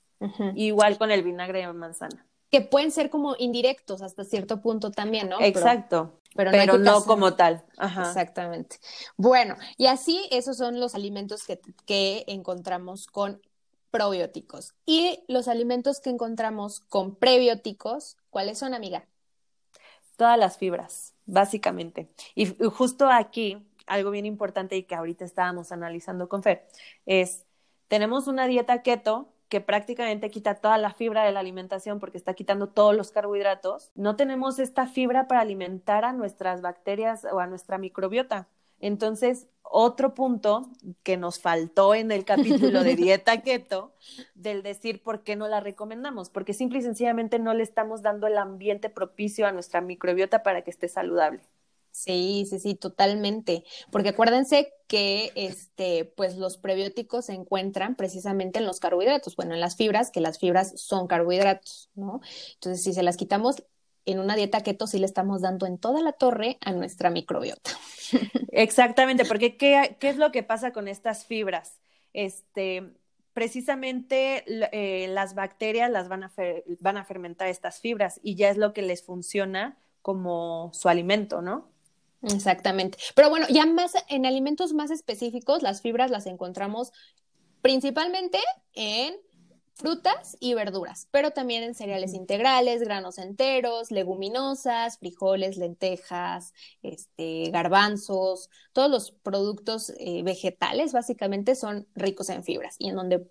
Igual 0.54 0.98
con 0.98 1.10
el 1.10 1.22
vinagre 1.22 1.66
de 1.66 1.72
manzana. 1.72 2.24
Que 2.50 2.60
pueden 2.60 2.90
ser 2.90 3.10
como 3.10 3.34
indirectos 3.38 4.02
hasta 4.02 4.24
cierto 4.24 4.60
punto 4.60 4.90
también, 4.90 5.30
¿no? 5.30 5.40
Exacto. 5.40 6.12
Pero, 6.34 6.78
no, 6.78 7.04
como 7.04 7.34
tal. 7.34 7.64
Exactamente. 7.78 8.76
Bueno, 9.16 9.56
y 9.76 9.86
así 9.86 10.28
esos 10.30 10.56
son 10.56 10.80
los 10.80 10.94
alimentos 10.94 11.44
que, 11.44 11.60
que 11.86 12.24
encontramos 12.26 13.06
con 13.06 13.40
probióticos. 13.90 14.74
Y 14.86 15.22
los 15.28 15.46
alimentos 15.46 16.00
que 16.00 16.10
encontramos 16.10 16.80
con 16.80 17.14
prebióticos, 17.14 18.16
¿cuáles 18.30 18.58
son, 18.58 18.74
amiga? 18.74 19.06
Todas 20.16 20.38
las 20.38 20.58
fibras, 20.58 21.14
básicamente. 21.26 22.10
Y 22.34 22.46
justo 22.46 23.08
aquí, 23.08 23.64
algo 23.86 24.10
bien 24.10 24.26
importante 24.26 24.76
y 24.76 24.84
que 24.84 24.94
ahorita 24.94 25.24
estábamos 25.24 25.72
analizando 25.72 26.28
con 26.28 26.42
Fer, 26.42 26.66
es, 27.06 27.44
tenemos 27.88 28.26
una 28.26 28.46
dieta 28.46 28.82
keto 28.82 29.31
que 29.52 29.60
prácticamente 29.60 30.30
quita 30.30 30.54
toda 30.54 30.78
la 30.78 30.94
fibra 30.94 31.24
de 31.24 31.32
la 31.32 31.40
alimentación 31.40 32.00
porque 32.00 32.16
está 32.16 32.32
quitando 32.32 32.68
todos 32.68 32.96
los 32.96 33.10
carbohidratos, 33.10 33.90
no 33.94 34.16
tenemos 34.16 34.58
esta 34.58 34.86
fibra 34.86 35.28
para 35.28 35.42
alimentar 35.42 36.06
a 36.06 36.14
nuestras 36.14 36.62
bacterias 36.62 37.26
o 37.30 37.38
a 37.38 37.46
nuestra 37.46 37.76
microbiota. 37.76 38.48
Entonces, 38.80 39.48
otro 39.60 40.14
punto 40.14 40.70
que 41.02 41.18
nos 41.18 41.38
faltó 41.38 41.94
en 41.94 42.12
el 42.12 42.24
capítulo 42.24 42.82
de 42.82 42.96
dieta 42.96 43.42
keto, 43.42 43.92
del 44.34 44.62
decir 44.62 45.02
por 45.02 45.22
qué 45.22 45.36
no 45.36 45.46
la 45.48 45.60
recomendamos, 45.60 46.30
porque 46.30 46.54
simple 46.54 46.78
y 46.78 46.82
sencillamente 46.82 47.38
no 47.38 47.52
le 47.52 47.62
estamos 47.62 48.00
dando 48.00 48.28
el 48.28 48.38
ambiente 48.38 48.88
propicio 48.88 49.46
a 49.46 49.52
nuestra 49.52 49.82
microbiota 49.82 50.42
para 50.42 50.62
que 50.62 50.70
esté 50.70 50.88
saludable. 50.88 51.42
Sí, 51.92 52.46
sí, 52.48 52.58
sí, 52.58 52.74
totalmente. 52.74 53.64
Porque 53.90 54.08
acuérdense 54.08 54.72
que 54.88 55.30
este, 55.36 56.06
pues 56.06 56.36
los 56.36 56.56
prebióticos 56.56 57.26
se 57.26 57.34
encuentran 57.34 57.96
precisamente 57.96 58.58
en 58.58 58.66
los 58.66 58.80
carbohidratos, 58.80 59.36
bueno, 59.36 59.54
en 59.54 59.60
las 59.60 59.76
fibras, 59.76 60.10
que 60.10 60.20
las 60.22 60.38
fibras 60.38 60.72
son 60.80 61.06
carbohidratos, 61.06 61.90
¿no? 61.94 62.22
Entonces, 62.54 62.82
si 62.82 62.94
se 62.94 63.02
las 63.02 63.18
quitamos 63.18 63.62
en 64.06 64.18
una 64.18 64.36
dieta 64.36 64.62
keto, 64.62 64.86
sí 64.86 64.98
le 64.98 65.06
estamos 65.06 65.42
dando 65.42 65.66
en 65.66 65.78
toda 65.78 66.00
la 66.00 66.12
torre 66.12 66.58
a 66.62 66.72
nuestra 66.72 67.10
microbiota. 67.10 67.70
Exactamente, 68.50 69.26
porque 69.26 69.56
¿qué, 69.58 69.96
qué 70.00 70.08
es 70.08 70.16
lo 70.16 70.32
que 70.32 70.42
pasa 70.42 70.72
con 70.72 70.88
estas 70.88 71.26
fibras? 71.26 71.78
Este, 72.14 72.94
precisamente 73.34 74.44
eh, 74.46 75.08
las 75.08 75.34
bacterias 75.34 75.90
las 75.90 76.08
van 76.08 76.24
a, 76.24 76.32
van 76.80 76.96
a 76.96 77.04
fermentar 77.04 77.48
estas 77.48 77.80
fibras 77.80 78.18
y 78.22 78.34
ya 78.34 78.48
es 78.48 78.56
lo 78.56 78.72
que 78.72 78.82
les 78.82 79.04
funciona 79.04 79.78
como 80.00 80.70
su 80.72 80.88
alimento, 80.88 81.42
¿no? 81.42 81.71
Exactamente. 82.22 82.98
Pero 83.14 83.30
bueno, 83.30 83.46
ya 83.48 83.66
más 83.66 83.92
en 84.08 84.26
alimentos 84.26 84.72
más 84.72 84.90
específicos, 84.90 85.62
las 85.62 85.82
fibras 85.82 86.10
las 86.10 86.26
encontramos 86.26 86.92
principalmente 87.62 88.38
en 88.74 89.16
frutas 89.74 90.36
y 90.38 90.54
verduras, 90.54 91.08
pero 91.10 91.30
también 91.30 91.62
en 91.62 91.74
cereales 91.74 92.14
integrales, 92.14 92.82
granos 92.82 93.18
enteros, 93.18 93.90
leguminosas, 93.90 94.98
frijoles, 94.98 95.56
lentejas, 95.56 96.52
este, 96.82 97.50
garbanzos, 97.50 98.50
todos 98.72 98.90
los 98.90 99.10
productos 99.10 99.92
eh, 99.98 100.22
vegetales 100.22 100.92
básicamente 100.92 101.54
son 101.54 101.88
ricos 101.94 102.28
en 102.28 102.44
fibras 102.44 102.76
y 102.78 102.90
en 102.90 102.96
donde 102.96 103.26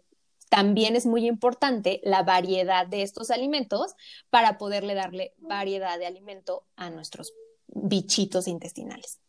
también 0.50 0.98
es 0.98 1.06
muy 1.06 1.28
importante 1.28 2.02
la 2.04 2.24
variedad 2.24 2.86
de 2.86 3.04
estos 3.04 3.32
alimentos 3.32 3.94
para 4.30 4.58
poderle 4.58 4.96
darle 4.96 5.34
variedad 5.38 5.98
de 5.98 6.08
alimento 6.08 6.66
a 6.76 6.90
nuestros 6.90 7.34
bichitos 7.74 8.48
intestinales. 8.48 9.20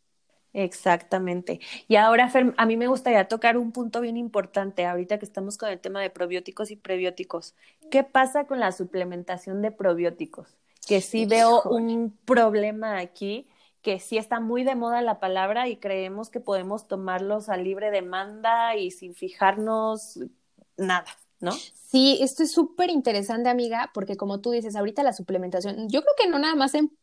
Exactamente. 0.54 1.60
Y 1.88 1.96
ahora, 1.96 2.28
Fer, 2.28 2.54
a 2.56 2.66
mí 2.66 2.76
me 2.76 2.86
gustaría 2.86 3.26
tocar 3.26 3.56
un 3.56 3.72
punto 3.72 4.00
bien 4.00 4.16
importante 4.16 4.84
ahorita 4.84 5.18
que 5.18 5.24
estamos 5.24 5.56
con 5.56 5.70
el 5.70 5.80
tema 5.80 6.00
de 6.00 6.10
probióticos 6.10 6.70
y 6.70 6.76
prebióticos. 6.76 7.54
¿Qué 7.90 8.04
pasa 8.04 8.46
con 8.46 8.60
la 8.60 8.72
suplementación 8.72 9.62
de 9.62 9.70
probióticos? 9.70 10.48
Que 10.86 11.00
sí 11.00 11.24
veo 11.24 11.62
un 11.62 12.16
problema 12.24 12.98
aquí, 12.98 13.48
que 13.80 13.98
sí 13.98 14.18
está 14.18 14.40
muy 14.40 14.62
de 14.62 14.74
moda 14.74 15.00
la 15.00 15.20
palabra 15.20 15.68
y 15.68 15.76
creemos 15.76 16.28
que 16.28 16.40
podemos 16.40 16.86
tomarlos 16.86 17.48
a 17.48 17.56
libre 17.56 17.90
demanda 17.90 18.76
y 18.76 18.90
sin 18.90 19.14
fijarnos 19.14 20.18
nada. 20.76 21.06
¿No? 21.40 21.52
Sí, 21.52 22.18
esto 22.20 22.44
es 22.44 22.52
súper 22.52 22.88
interesante, 22.88 23.48
amiga, 23.48 23.90
porque 23.92 24.16
como 24.16 24.40
tú 24.40 24.52
dices, 24.52 24.76
ahorita 24.76 25.02
la 25.02 25.12
suplementación, 25.12 25.88
yo 25.88 26.02
creo 26.02 26.14
que 26.16 26.28
no 26.28 26.38
nada 26.38 26.54
más 26.54 26.72
en 26.74 26.96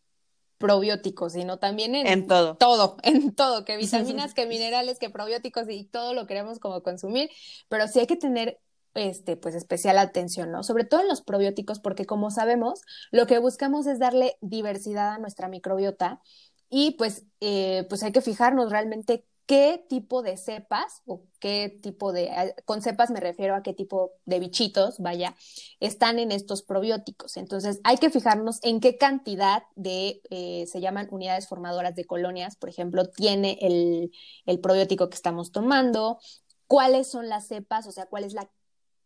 probióticos, 0.60 1.34
sino 1.34 1.58
también 1.58 1.96
en, 1.96 2.28
todo. 2.28 2.56
Todo, 2.58 2.98
en 3.02 3.34
todo, 3.34 3.66
que 3.66 3.78
vitaminas, 3.78 4.36
que 4.36 4.46
minerales, 4.46 5.00
que 5.00 5.10
probióticos 5.10 5.68
y 5.70 5.86
todo 5.86 6.14
lo 6.14 6.28
queremos 6.28 6.60
como 6.60 6.84
consumir, 6.84 7.32
pero 7.68 7.88
sí 7.88 8.00
hay 8.00 8.08
que 8.08 8.18
tener 8.18 8.60
este, 8.94 9.38
pues 9.38 9.56
especial 9.56 9.98
atención, 9.98 10.52
¿no? 10.52 10.64
Sobre 10.64 10.84
todo 10.84 11.02
en 11.02 11.08
los 11.08 11.22
probióticos, 11.22 11.80
porque 11.80 12.06
como 12.06 12.30
sabemos, 12.30 12.82
lo 13.12 13.26
que 13.26 13.40
buscamos 13.40 13.88
es 13.88 14.00
darle 14.00 14.38
diversidad 14.42 15.14
a 15.14 15.18
nuestra 15.18 15.48
microbiota 15.48 16.22
y 16.70 16.92
pues, 16.92 17.26
eh, 17.40 17.86
pues 17.90 18.04
hay 18.04 18.12
que 18.12 18.22
fijarnos 18.22 18.72
realmente 18.72 19.26
qué 19.50 19.84
tipo 19.90 20.22
de 20.22 20.38
cepas 20.38 21.02
o 21.08 21.24
qué 21.40 21.80
tipo 21.82 22.14
de, 22.14 22.54
con 22.66 22.84
cepas 22.84 23.10
me 23.10 23.20
refiero 23.20 23.56
a 23.56 23.64
qué 23.64 23.74
tipo 23.74 24.12
de 24.28 24.40
bichitos, 24.40 25.00
vaya, 25.00 25.36
están 25.80 26.20
en 26.20 26.32
estos 26.32 26.62
probióticos. 26.62 27.36
Entonces, 27.36 27.82
hay 27.84 27.98
que 27.98 28.12
fijarnos 28.12 28.60
en 28.62 28.80
qué 28.80 29.00
cantidad 29.00 29.64
de, 29.76 30.22
eh, 30.30 30.68
se 30.68 30.82
llaman 30.82 31.08
unidades 31.10 31.48
formadoras 31.48 31.96
de 31.96 32.06
colonias, 32.06 32.58
por 32.58 32.70
ejemplo, 32.70 33.10
tiene 33.10 33.58
el, 33.62 34.12
el, 34.46 34.60
probiótico 34.60 35.10
que 35.10 35.16
estamos 35.16 35.52
tomando, 35.52 36.20
cuáles 36.68 37.10
son 37.10 37.28
las 37.28 37.48
cepas, 37.48 37.88
o 37.88 37.92
sea, 37.92 38.06
cuál 38.06 38.26
es 38.26 38.34
la 38.34 38.52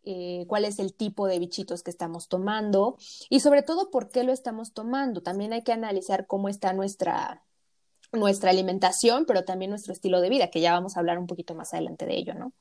eh, 0.03 0.43
cuál 0.49 0.65
es 0.65 0.79
el 0.79 0.93
tipo 0.93 1.25
de 1.27 1.39
bichitos 1.39 1.83
que 1.83 1.89
estamos 1.89 2.27
tomando 2.27 2.97
y 3.29 3.39
sobre 3.39 3.63
todo 3.63 3.89
por 3.91 4.09
qué 4.09 4.25
lo 4.25 4.33
estamos 4.33 4.73
tomando. 4.73 5.23
También 5.23 5.53
hay 5.53 5.63
que 5.63 5.71
analizar 5.71 6.27
cómo 6.27 6.49
está 6.49 6.73
nuestra, 6.73 7.45
nuestra 8.13 8.51
alimentación, 8.51 9.25
pero 9.25 9.43
también 9.43 9.69
nuestro 9.69 9.93
estilo 9.93 10.21
de 10.21 10.29
vida, 10.29 10.49
que 10.49 10.61
ya 10.61 10.73
vamos 10.73 10.95
a 10.95 10.99
hablar 10.99 11.19
un 11.19 11.27
poquito 11.27 11.55
más 11.55 11.73
adelante 11.73 12.05
de 12.05 12.15
ello, 12.15 12.33
¿no? 12.33 12.53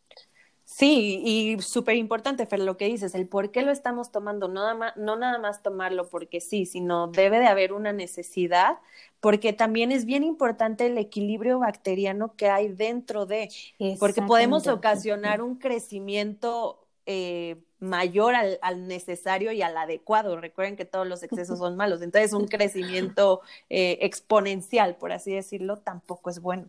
Sí, 0.64 1.21
y 1.25 1.61
súper 1.61 1.97
importante, 1.97 2.47
Fer, 2.47 2.61
lo 2.61 2.78
que 2.78 2.87
dices, 2.87 3.14
el 3.14 3.28
por 3.28 3.50
qué 3.50 3.61
lo 3.62 3.71
estamos 3.71 4.11
tomando, 4.11 4.49
no 4.49 4.62
nada, 4.62 4.75
más, 4.75 4.97
no 4.97 5.16
nada 5.16 5.38
más 5.38 5.62
tomarlo 5.62 6.09
porque 6.09 6.40
sí, 6.40 6.64
sino 6.64 7.09
debe 7.09 7.40
de 7.40 7.47
haber 7.47 7.75
una 7.75 7.92
necesidad, 7.92 8.78
porque 9.21 9.52
también 9.52 9.92
es 9.92 10.06
bien 10.06 10.25
importante 10.25 10.87
el 10.87 10.97
equilibrio 10.97 11.59
bacteriano 11.59 12.35
que 12.37 12.49
hay 12.49 12.68
dentro 12.68 13.26
de, 13.26 13.50
porque 13.99 14.23
podemos 14.23 14.66
ocasionar 14.66 15.42
un 15.42 15.56
crecimiento 15.56 16.81
eh, 17.06 17.56
mayor 17.80 18.35
al, 18.35 18.87
necesario 18.87 19.52
y 19.52 19.62
al 19.62 19.76
adecuado. 19.76 20.40
Recuerden 20.40 20.76
que 20.76 20.85
todos 20.85 21.06
los 21.06 21.23
excesos 21.23 21.59
son 21.59 21.76
malos. 21.76 22.02
Entonces, 22.02 22.32
un 22.32 22.47
crecimiento 22.47 23.40
eh, 23.71 23.99
exponencial, 24.02 24.97
por 24.97 25.12
así 25.12 25.32
decirlo, 25.32 25.78
tampoco 25.78 26.30
es 26.30 26.40
bueno. 26.40 26.68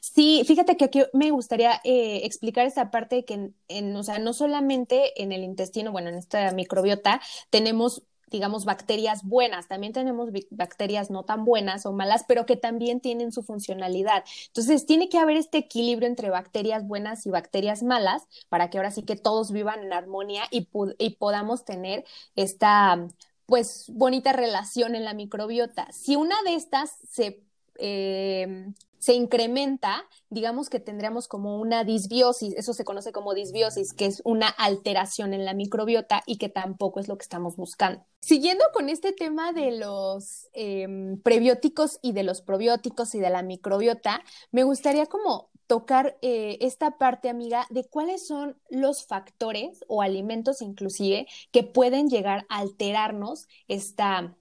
Sí, 0.00 0.42
fíjate 0.46 0.76
que 0.76 0.84
aquí 0.84 1.02
me 1.12 1.30
gustaría 1.30 1.80
eh, 1.84 2.20
explicar 2.24 2.66
esta 2.66 2.90
parte 2.90 3.16
de 3.16 3.24
que, 3.24 3.50
en, 3.68 3.96
o 3.96 4.02
sea, 4.02 4.18
no 4.18 4.32
solamente 4.32 5.20
en 5.22 5.32
el 5.32 5.44
intestino, 5.44 5.92
bueno, 5.92 6.08
en 6.08 6.16
esta 6.16 6.50
microbiota 6.52 7.20
tenemos 7.50 8.02
digamos, 8.34 8.64
bacterias 8.64 9.22
buenas, 9.22 9.68
también 9.68 9.92
tenemos 9.92 10.30
bacterias 10.50 11.08
no 11.08 11.24
tan 11.24 11.44
buenas 11.44 11.86
o 11.86 11.92
malas, 11.92 12.24
pero 12.26 12.46
que 12.46 12.56
también 12.56 12.98
tienen 12.98 13.30
su 13.30 13.44
funcionalidad. 13.44 14.24
Entonces, 14.48 14.86
tiene 14.86 15.08
que 15.08 15.18
haber 15.18 15.36
este 15.36 15.58
equilibrio 15.58 16.08
entre 16.08 16.30
bacterias 16.30 16.84
buenas 16.84 17.26
y 17.26 17.30
bacterias 17.30 17.84
malas 17.84 18.24
para 18.48 18.70
que 18.70 18.78
ahora 18.78 18.90
sí 18.90 19.04
que 19.04 19.14
todos 19.14 19.52
vivan 19.52 19.84
en 19.84 19.92
armonía 19.92 20.42
y, 20.50 20.68
y 20.98 21.10
podamos 21.10 21.64
tener 21.64 22.04
esta, 22.34 23.06
pues, 23.46 23.84
bonita 23.90 24.32
relación 24.32 24.96
en 24.96 25.04
la 25.04 25.14
microbiota. 25.14 25.92
Si 25.92 26.16
una 26.16 26.34
de 26.44 26.54
estas 26.54 26.90
se 27.08 27.40
eh, 27.78 28.66
se 29.04 29.12
incrementa, 29.12 30.08
digamos 30.30 30.70
que 30.70 30.80
tendríamos 30.80 31.28
como 31.28 31.60
una 31.60 31.84
disbiosis, 31.84 32.54
eso 32.56 32.72
se 32.72 32.86
conoce 32.86 33.12
como 33.12 33.34
disbiosis, 33.34 33.92
que 33.92 34.06
es 34.06 34.22
una 34.24 34.48
alteración 34.48 35.34
en 35.34 35.44
la 35.44 35.52
microbiota 35.52 36.22
y 36.24 36.38
que 36.38 36.48
tampoco 36.48 37.00
es 37.00 37.06
lo 37.06 37.18
que 37.18 37.24
estamos 37.24 37.54
buscando. 37.54 38.02
Siguiendo 38.20 38.64
con 38.72 38.88
este 38.88 39.12
tema 39.12 39.52
de 39.52 39.72
los 39.72 40.48
em, 40.54 41.20
prebióticos 41.20 41.98
y 42.00 42.12
de 42.12 42.22
los 42.22 42.40
probióticos 42.40 43.14
y 43.14 43.20
de 43.20 43.28
la 43.28 43.42
microbiota, 43.42 44.22
me 44.52 44.62
gustaría 44.62 45.04
como 45.04 45.50
tocar 45.66 46.16
eh, 46.22 46.56
esta 46.62 46.96
parte, 46.96 47.28
amiga, 47.28 47.66
de 47.68 47.84
cuáles 47.84 48.26
son 48.26 48.58
los 48.70 49.06
factores 49.06 49.84
o 49.86 50.00
alimentos 50.00 50.62
inclusive 50.62 51.26
que 51.52 51.62
pueden 51.62 52.08
llegar 52.08 52.46
a 52.48 52.60
alterarnos 52.60 53.48
esta, 53.68 54.34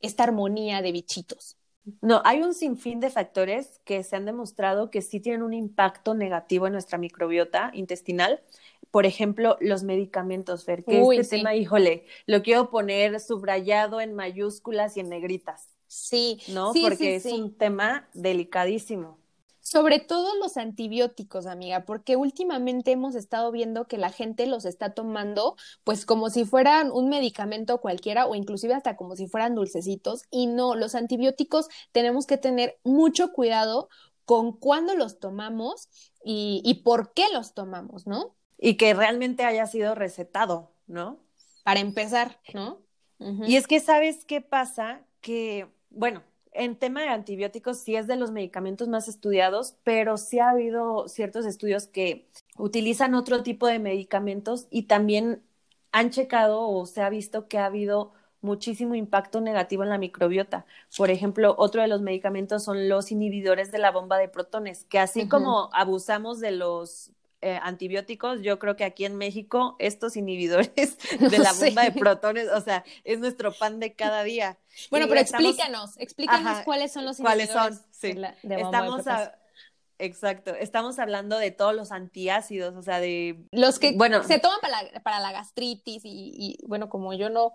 esta 0.00 0.22
armonía 0.22 0.80
de 0.80 0.92
bichitos. 0.92 1.55
No, 2.00 2.20
hay 2.24 2.42
un 2.42 2.54
sinfín 2.54 3.00
de 3.00 3.10
factores 3.10 3.80
que 3.84 4.02
se 4.02 4.16
han 4.16 4.24
demostrado 4.24 4.90
que 4.90 5.02
sí 5.02 5.20
tienen 5.20 5.42
un 5.42 5.54
impacto 5.54 6.14
negativo 6.14 6.66
en 6.66 6.72
nuestra 6.72 6.98
microbiota 6.98 7.70
intestinal. 7.74 8.40
Por 8.90 9.06
ejemplo, 9.06 9.56
los 9.60 9.82
medicamentos, 9.82 10.64
Fer, 10.64 10.84
que 10.84 11.00
este 11.00 11.36
tema, 11.36 11.54
híjole, 11.54 12.06
lo 12.26 12.42
quiero 12.42 12.70
poner 12.70 13.20
subrayado 13.20 14.00
en 14.00 14.14
mayúsculas 14.14 14.96
y 14.96 15.00
en 15.00 15.08
negritas. 15.08 15.68
Sí, 15.86 16.40
¿no? 16.48 16.72
Porque 16.80 17.16
es 17.16 17.26
un 17.26 17.54
tema 17.54 18.08
delicadísimo. 18.14 19.18
Sobre 19.66 19.98
todo 19.98 20.36
los 20.36 20.58
antibióticos, 20.58 21.46
amiga, 21.46 21.84
porque 21.86 22.14
últimamente 22.14 22.92
hemos 22.92 23.16
estado 23.16 23.50
viendo 23.50 23.88
que 23.88 23.98
la 23.98 24.12
gente 24.12 24.46
los 24.46 24.64
está 24.64 24.94
tomando 24.94 25.56
pues 25.82 26.06
como 26.06 26.30
si 26.30 26.44
fueran 26.44 26.92
un 26.92 27.08
medicamento 27.08 27.80
cualquiera 27.80 28.26
o 28.26 28.36
inclusive 28.36 28.74
hasta 28.74 28.94
como 28.96 29.16
si 29.16 29.26
fueran 29.26 29.56
dulcecitos 29.56 30.22
y 30.30 30.46
no, 30.46 30.76
los 30.76 30.94
antibióticos 30.94 31.66
tenemos 31.90 32.28
que 32.28 32.38
tener 32.38 32.78
mucho 32.84 33.32
cuidado 33.32 33.88
con 34.24 34.52
cuándo 34.52 34.94
los 34.94 35.18
tomamos 35.18 35.88
y, 36.24 36.62
y 36.64 36.84
por 36.84 37.12
qué 37.12 37.24
los 37.32 37.52
tomamos, 37.52 38.06
¿no? 38.06 38.36
Y 38.56 38.76
que 38.76 38.94
realmente 38.94 39.42
haya 39.42 39.66
sido 39.66 39.96
recetado, 39.96 40.70
¿no? 40.86 41.18
Para 41.64 41.80
empezar, 41.80 42.38
¿no? 42.54 42.82
Y 43.18 43.56
es 43.56 43.66
que 43.66 43.80
sabes 43.80 44.24
qué 44.26 44.40
pasa, 44.40 45.04
que, 45.20 45.66
bueno, 45.90 46.22
en 46.56 46.76
tema 46.78 47.02
de 47.02 47.08
antibióticos 47.08 47.78
sí 47.78 47.96
es 47.96 48.06
de 48.06 48.16
los 48.16 48.30
medicamentos 48.32 48.88
más 48.88 49.08
estudiados, 49.08 49.76
pero 49.84 50.16
sí 50.16 50.38
ha 50.38 50.50
habido 50.50 51.08
ciertos 51.08 51.46
estudios 51.46 51.86
que 51.86 52.28
utilizan 52.56 53.14
otro 53.14 53.42
tipo 53.42 53.66
de 53.66 53.78
medicamentos 53.78 54.66
y 54.70 54.84
también 54.84 55.42
han 55.92 56.10
checado 56.10 56.60
o 56.68 56.86
se 56.86 57.02
ha 57.02 57.08
visto 57.10 57.48
que 57.48 57.58
ha 57.58 57.66
habido 57.66 58.12
muchísimo 58.40 58.94
impacto 58.94 59.40
negativo 59.40 59.82
en 59.82 59.90
la 59.90 59.98
microbiota. 59.98 60.66
Por 60.96 61.10
ejemplo, 61.10 61.54
otro 61.58 61.82
de 61.82 61.88
los 61.88 62.02
medicamentos 62.02 62.64
son 62.64 62.88
los 62.88 63.10
inhibidores 63.12 63.72
de 63.72 63.78
la 63.78 63.90
bomba 63.90 64.18
de 64.18 64.28
protones, 64.28 64.84
que 64.84 64.98
así 64.98 65.26
como 65.28 65.70
abusamos 65.72 66.40
de 66.40 66.52
los 66.52 67.12
eh, 67.42 67.58
antibióticos, 67.62 68.40
yo 68.42 68.58
creo 68.58 68.76
que 68.76 68.84
aquí 68.84 69.04
en 69.04 69.16
México 69.16 69.76
estos 69.78 70.16
inhibidores 70.16 70.72
de 71.20 71.38
la 71.38 71.52
bomba 71.60 71.84
de 71.84 71.92
protones, 71.92 72.48
o 72.48 72.60
sea, 72.60 72.84
es 73.04 73.18
nuestro 73.18 73.52
pan 73.52 73.78
de 73.78 73.94
cada 73.94 74.22
día. 74.22 74.58
Bueno, 74.90 75.06
pero 75.08 75.20
explícanos, 75.20 75.98
explícanos 75.98 76.64
cuáles 76.64 76.92
son 76.92 77.04
los 77.04 77.18
inhibidores. 77.18 77.50
¿Cuáles 77.50 77.76
son? 77.76 77.86
Sí. 77.92 78.12
De, 78.42 78.60
estamos 78.60 79.04
Exacto, 79.98 80.54
estamos 80.54 80.98
hablando 80.98 81.38
de 81.38 81.50
todos 81.50 81.74
los 81.74 81.90
antiácidos, 81.90 82.74
o 82.76 82.82
sea, 82.82 83.00
de... 83.00 83.46
Los 83.50 83.78
que 83.78 83.92
bueno, 83.92 84.22
se 84.24 84.38
toman 84.38 84.60
para 84.60 84.82
la, 84.82 85.00
para 85.00 85.20
la 85.20 85.32
gastritis 85.32 86.02
y, 86.04 86.58
bueno, 86.66 86.90
como 86.90 87.14
yo 87.14 87.30
no, 87.30 87.52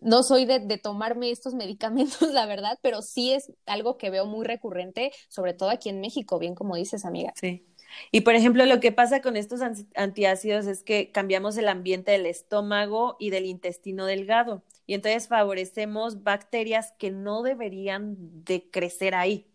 no 0.00 0.24
soy 0.24 0.46
de, 0.46 0.58
de, 0.58 0.78
tomarme 0.78 1.30
estos 1.30 1.54
medicamentos, 1.54 2.32
la 2.32 2.46
verdad, 2.46 2.78
pero 2.82 3.02
sí 3.02 3.32
es 3.32 3.52
algo 3.66 3.98
que 3.98 4.10
veo 4.10 4.26
muy 4.26 4.44
recurrente, 4.46 5.12
sobre 5.28 5.54
todo 5.54 5.70
aquí 5.70 5.88
en 5.88 6.00
México, 6.00 6.38
bien 6.38 6.56
como 6.56 6.74
dices, 6.74 7.04
amiga. 7.04 7.32
Sí. 7.36 7.64
Y 8.10 8.22
por 8.22 8.34
ejemplo, 8.34 8.66
lo 8.66 8.80
que 8.80 8.92
pasa 8.92 9.20
con 9.22 9.36
estos 9.36 9.60
antiácidos 9.94 10.66
es 10.66 10.82
que 10.82 11.10
cambiamos 11.10 11.56
el 11.56 11.68
ambiente 11.68 12.12
del 12.12 12.26
estómago 12.26 13.16
y 13.18 13.30
del 13.30 13.46
intestino 13.46 14.06
delgado 14.06 14.62
y 14.88 14.94
entonces 14.94 15.28
favorecemos 15.28 16.24
bacterias 16.24 16.94
que 16.98 17.10
no 17.10 17.42
deberían 17.42 18.16
de 18.44 18.70
crecer 18.70 19.14
ahí. 19.14 19.46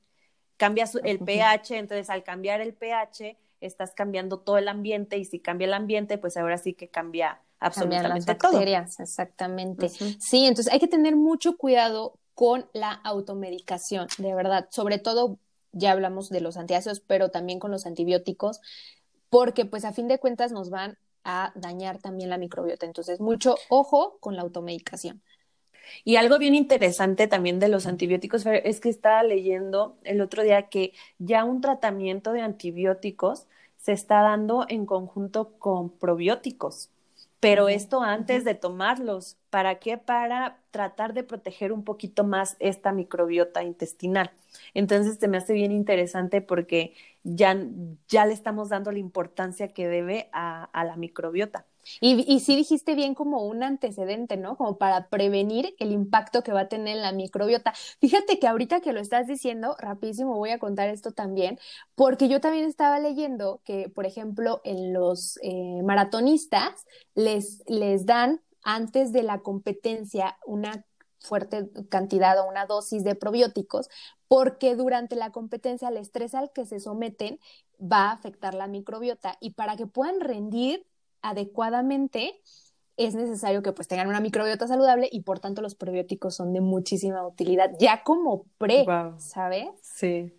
Cambia 0.57 0.85
el 1.03 1.19
pH, 1.19 1.71
entonces 1.71 2.11
al 2.11 2.23
cambiar 2.23 2.61
el 2.61 2.75
pH 2.75 3.35
estás 3.59 3.95
cambiando 3.95 4.39
todo 4.39 4.59
el 4.59 4.67
ambiente 4.67 5.17
y 5.17 5.25
si 5.25 5.39
cambia 5.39 5.65
el 5.65 5.73
ambiente, 5.73 6.19
pues 6.19 6.37
ahora 6.37 6.59
sí 6.59 6.73
que 6.73 6.87
cambia 6.87 7.41
absolutamente 7.59 8.09
las 8.09 8.25
bacterias, 8.25 8.99
exactamente. 8.99 9.89
Sí, 9.89 10.45
entonces 10.45 10.71
hay 10.71 10.79
que 10.79 10.87
tener 10.87 11.15
mucho 11.15 11.57
cuidado 11.57 12.19
con 12.35 12.69
la 12.71 12.91
automedicación, 12.91 14.07
de 14.19 14.35
verdad, 14.35 14.67
sobre 14.69 14.99
todo 14.99 15.39
ya 15.73 15.91
hablamos 15.91 16.29
de 16.29 16.41
los 16.41 16.57
antiácidos, 16.57 17.01
pero 17.01 17.29
también 17.29 17.59
con 17.59 17.71
los 17.71 17.85
antibióticos, 17.85 18.61
porque 19.29 19.65
pues 19.65 19.83
a 19.85 19.93
fin 19.93 20.07
de 20.07 20.19
cuentas 20.19 20.51
nos 20.51 20.69
van 20.69 20.97
a 21.23 21.51
dañar 21.55 21.99
también 21.99 22.29
la 22.29 22.37
microbiota. 22.37 22.85
Entonces, 22.85 23.19
mucho 23.19 23.55
ojo 23.69 24.17
con 24.19 24.35
la 24.35 24.43
automedicación. 24.43 25.21
Y 26.03 26.15
algo 26.15 26.37
bien 26.37 26.55
interesante 26.55 27.27
también 27.27 27.59
de 27.59 27.67
los 27.67 27.85
antibióticos 27.85 28.45
es 28.45 28.79
que 28.79 28.89
estaba 28.89 29.23
leyendo 29.23 29.97
el 30.03 30.21
otro 30.21 30.43
día 30.43 30.69
que 30.69 30.93
ya 31.19 31.43
un 31.43 31.61
tratamiento 31.61 32.31
de 32.31 32.41
antibióticos 32.41 33.47
se 33.77 33.91
está 33.91 34.21
dando 34.21 34.65
en 34.69 34.85
conjunto 34.85 35.57
con 35.59 35.89
probióticos, 35.89 36.89
pero 37.43 37.67
esto 37.69 38.01
antes 38.01 38.45
de 38.45 38.55
tomarlos. 38.55 39.37
¿Para 39.49 39.79
qué? 39.79 39.97
Para 39.97 40.61
tratar 40.71 41.13
de 41.13 41.23
proteger 41.23 41.73
un 41.73 41.83
poquito 41.83 42.23
más 42.23 42.55
esta 42.59 42.91
microbiota 42.93 43.63
intestinal. 43.63 44.31
Entonces 44.73 45.17
se 45.19 45.27
me 45.27 45.37
hace 45.37 45.53
bien 45.53 45.71
interesante 45.73 46.41
porque 46.41 46.95
ya, 47.23 47.57
ya 48.07 48.25
le 48.25 48.33
estamos 48.33 48.69
dando 48.69 48.91
la 48.93 48.99
importancia 48.99 49.67
que 49.73 49.87
debe 49.87 50.29
a, 50.33 50.63
a 50.65 50.85
la 50.85 50.95
microbiota. 50.95 51.67
Y, 51.99 52.25
y, 52.31 52.39
sí 52.39 52.55
dijiste 52.55 52.95
bien 52.95 53.15
como 53.15 53.43
un 53.43 53.63
antecedente, 53.63 54.37
¿no? 54.37 54.57
Como 54.57 54.77
para 54.77 55.09
prevenir 55.09 55.75
el 55.79 55.91
impacto 55.91 56.43
que 56.43 56.53
va 56.53 56.61
a 56.61 56.67
tener 56.67 56.97
en 56.97 57.01
la 57.01 57.11
microbiota. 57.11 57.73
Fíjate 57.99 58.39
que 58.39 58.47
ahorita 58.47 58.81
que 58.81 58.93
lo 58.93 58.99
estás 58.99 59.27
diciendo, 59.27 59.75
rapidísimo 59.79 60.37
voy 60.37 60.51
a 60.51 60.59
contar 60.59 60.89
esto 60.89 61.11
también, 61.11 61.59
porque 61.95 62.27
yo 62.27 62.41
también 62.41 62.65
estaba 62.65 62.99
leyendo 62.99 63.61
que, 63.65 63.89
por 63.89 64.05
ejemplo, 64.05 64.61
en 64.63 64.93
los 64.93 65.39
eh, 65.41 65.81
maratonistas 65.83 66.85
les, 67.15 67.63
les 67.67 68.05
dan 68.05 68.41
antes 68.63 69.11
de 69.11 69.23
la 69.23 69.39
competencia 69.39 70.37
una 70.45 70.85
fuerte 71.19 71.69
cantidad 71.89 72.39
o 72.39 72.49
una 72.49 72.65
dosis 72.65 73.03
de 73.03 73.15
probióticos, 73.15 73.89
porque 74.27 74.75
durante 74.75 75.15
la 75.15 75.31
competencia 75.31 75.89
el 75.89 75.97
estrés 75.97 76.35
al 76.35 76.51
que 76.51 76.65
se 76.65 76.79
someten 76.79 77.39
va 77.79 78.09
a 78.09 78.11
afectar 78.11 78.53
la 78.53 78.67
microbiota 78.67 79.37
y 79.39 79.51
para 79.51 79.75
que 79.75 79.87
puedan 79.87 80.19
rendir 80.19 80.85
adecuadamente 81.23 82.39
es 82.95 83.15
necesario 83.15 83.63
que 83.63 83.71
pues 83.71 83.87
tengan 83.87 84.07
una 84.07 84.19
microbiota 84.19 84.67
saludable 84.67 85.09
y 85.11 85.21
por 85.21 85.39
tanto 85.39 85.61
los 85.61 85.73
probióticos 85.73 86.35
son 86.35 86.53
de 86.53 86.61
muchísima 86.61 87.25
utilidad, 87.25 87.71
ya 87.79 88.03
como 88.03 88.45
pre, 88.57 88.85
¿sabes? 89.17 89.67
Sí. 89.81 90.31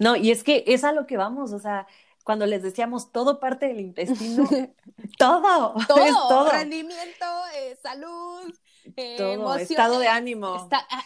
No, 0.00 0.16
y 0.16 0.32
es 0.32 0.42
que 0.42 0.64
es 0.66 0.82
a 0.82 0.92
lo 0.92 1.06
que 1.06 1.16
vamos, 1.16 1.52
o 1.52 1.60
sea, 1.60 1.86
cuando 2.24 2.46
les 2.46 2.62
decíamos 2.62 3.12
todo 3.12 3.38
parte 3.38 3.66
del 3.66 3.80
intestino, 3.80 4.48
todo, 5.18 5.74
todo, 5.86 6.28
todo. 6.28 6.50
rendimiento, 6.50 7.26
eh, 7.56 7.78
salud, 7.80 8.52
eh, 8.96 9.38
estado 9.60 9.98
de 10.00 10.08
ánimo. 10.08 10.68
Ah, 10.72 11.04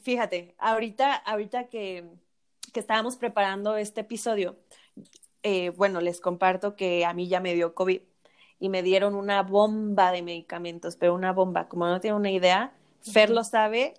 fíjate, 0.00 0.54
ahorita, 0.58 1.14
ahorita 1.14 1.68
que, 1.68 2.08
que, 2.72 2.80
estábamos 2.80 3.16
preparando 3.16 3.76
este 3.76 4.02
episodio, 4.02 4.56
eh, 5.42 5.70
bueno, 5.70 6.00
les 6.00 6.20
comparto 6.20 6.76
que 6.76 7.04
a 7.04 7.12
mí 7.14 7.28
ya 7.28 7.40
me 7.40 7.54
dio 7.54 7.74
COVID 7.74 8.00
y 8.58 8.68
me 8.68 8.82
dieron 8.82 9.14
una 9.14 9.42
bomba 9.42 10.12
de 10.12 10.22
medicamentos, 10.22 10.96
pero 10.96 11.14
una 11.14 11.32
bomba, 11.32 11.68
como 11.68 11.86
no 11.86 12.00
tiene 12.00 12.16
una 12.16 12.30
idea, 12.30 12.72
Fer 13.02 13.30
lo 13.30 13.42
sabe, 13.42 13.94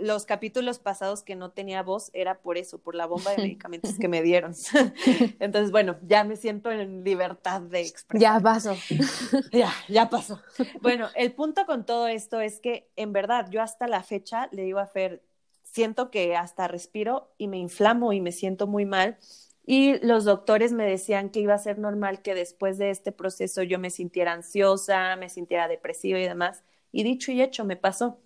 los 0.00 0.24
capítulos 0.24 0.78
pasados 0.78 1.22
que 1.22 1.36
no 1.36 1.50
tenía 1.50 1.82
voz 1.82 2.10
era 2.14 2.38
por 2.38 2.56
eso, 2.56 2.78
por 2.78 2.94
la 2.94 3.04
bomba 3.04 3.32
de 3.32 3.36
medicamentos 3.42 3.98
que 3.98 4.08
me 4.08 4.22
dieron. 4.22 4.54
Entonces, 5.40 5.70
bueno, 5.70 5.96
ya 6.06 6.24
me 6.24 6.36
siento 6.36 6.70
en 6.70 7.04
libertad 7.04 7.60
de 7.60 7.82
expresión. 7.82 8.32
Ya 8.32 8.40
pasó. 8.40 8.74
ya, 9.52 9.70
ya 9.88 10.08
pasó. 10.08 10.40
Bueno, 10.80 11.08
el 11.16 11.32
punto 11.32 11.66
con 11.66 11.84
todo 11.84 12.08
esto 12.08 12.40
es 12.40 12.60
que, 12.60 12.88
en 12.96 13.12
verdad, 13.12 13.48
yo 13.50 13.60
hasta 13.60 13.86
la 13.86 14.02
fecha 14.02 14.48
le 14.52 14.62
digo 14.62 14.78
a 14.78 14.86
Fer, 14.86 15.22
siento 15.62 16.10
que 16.10 16.34
hasta 16.34 16.66
respiro 16.66 17.30
y 17.36 17.46
me 17.46 17.58
inflamo 17.58 18.14
y 18.14 18.22
me 18.22 18.32
siento 18.32 18.66
muy 18.66 18.86
mal. 18.86 19.18
Y 19.66 20.04
los 20.04 20.24
doctores 20.24 20.72
me 20.72 20.84
decían 20.84 21.30
que 21.30 21.40
iba 21.40 21.54
a 21.54 21.58
ser 21.58 21.78
normal 21.78 22.22
que 22.22 22.34
después 22.34 22.78
de 22.78 22.90
este 22.90 23.12
proceso 23.12 23.62
yo 23.62 23.78
me 23.78 23.90
sintiera 23.90 24.32
ansiosa, 24.32 25.16
me 25.16 25.28
sintiera 25.28 25.68
depresiva 25.68 26.18
y 26.18 26.26
demás. 26.26 26.64
Y 26.92 27.02
dicho 27.04 27.30
y 27.32 27.42
hecho, 27.42 27.64
me 27.64 27.76
pasó. 27.76 28.18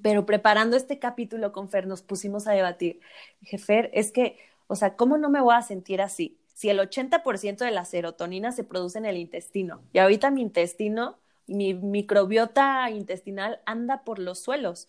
Pero 0.00 0.26
preparando 0.26 0.76
este 0.76 1.00
capítulo 1.00 1.50
con 1.50 1.68
Fer, 1.68 1.88
nos 1.88 2.00
pusimos 2.02 2.46
a 2.46 2.52
debatir. 2.52 3.00
Dije, 3.40 3.58
Fer, 3.58 3.90
es 3.92 4.12
que, 4.12 4.38
o 4.68 4.76
sea, 4.76 4.94
¿cómo 4.94 5.18
no 5.18 5.28
me 5.28 5.40
voy 5.40 5.56
a 5.56 5.62
sentir 5.62 6.00
así? 6.00 6.38
Si 6.54 6.68
el 6.68 6.78
80% 6.78 7.64
de 7.64 7.70
la 7.72 7.84
serotonina 7.84 8.52
se 8.52 8.62
produce 8.62 8.98
en 8.98 9.06
el 9.06 9.16
intestino 9.16 9.82
y 9.92 9.98
ahorita 9.98 10.30
mi 10.30 10.42
intestino, 10.42 11.18
mi 11.48 11.74
microbiota 11.74 12.88
intestinal 12.90 13.60
anda 13.66 14.04
por 14.04 14.20
los 14.20 14.38
suelos. 14.38 14.88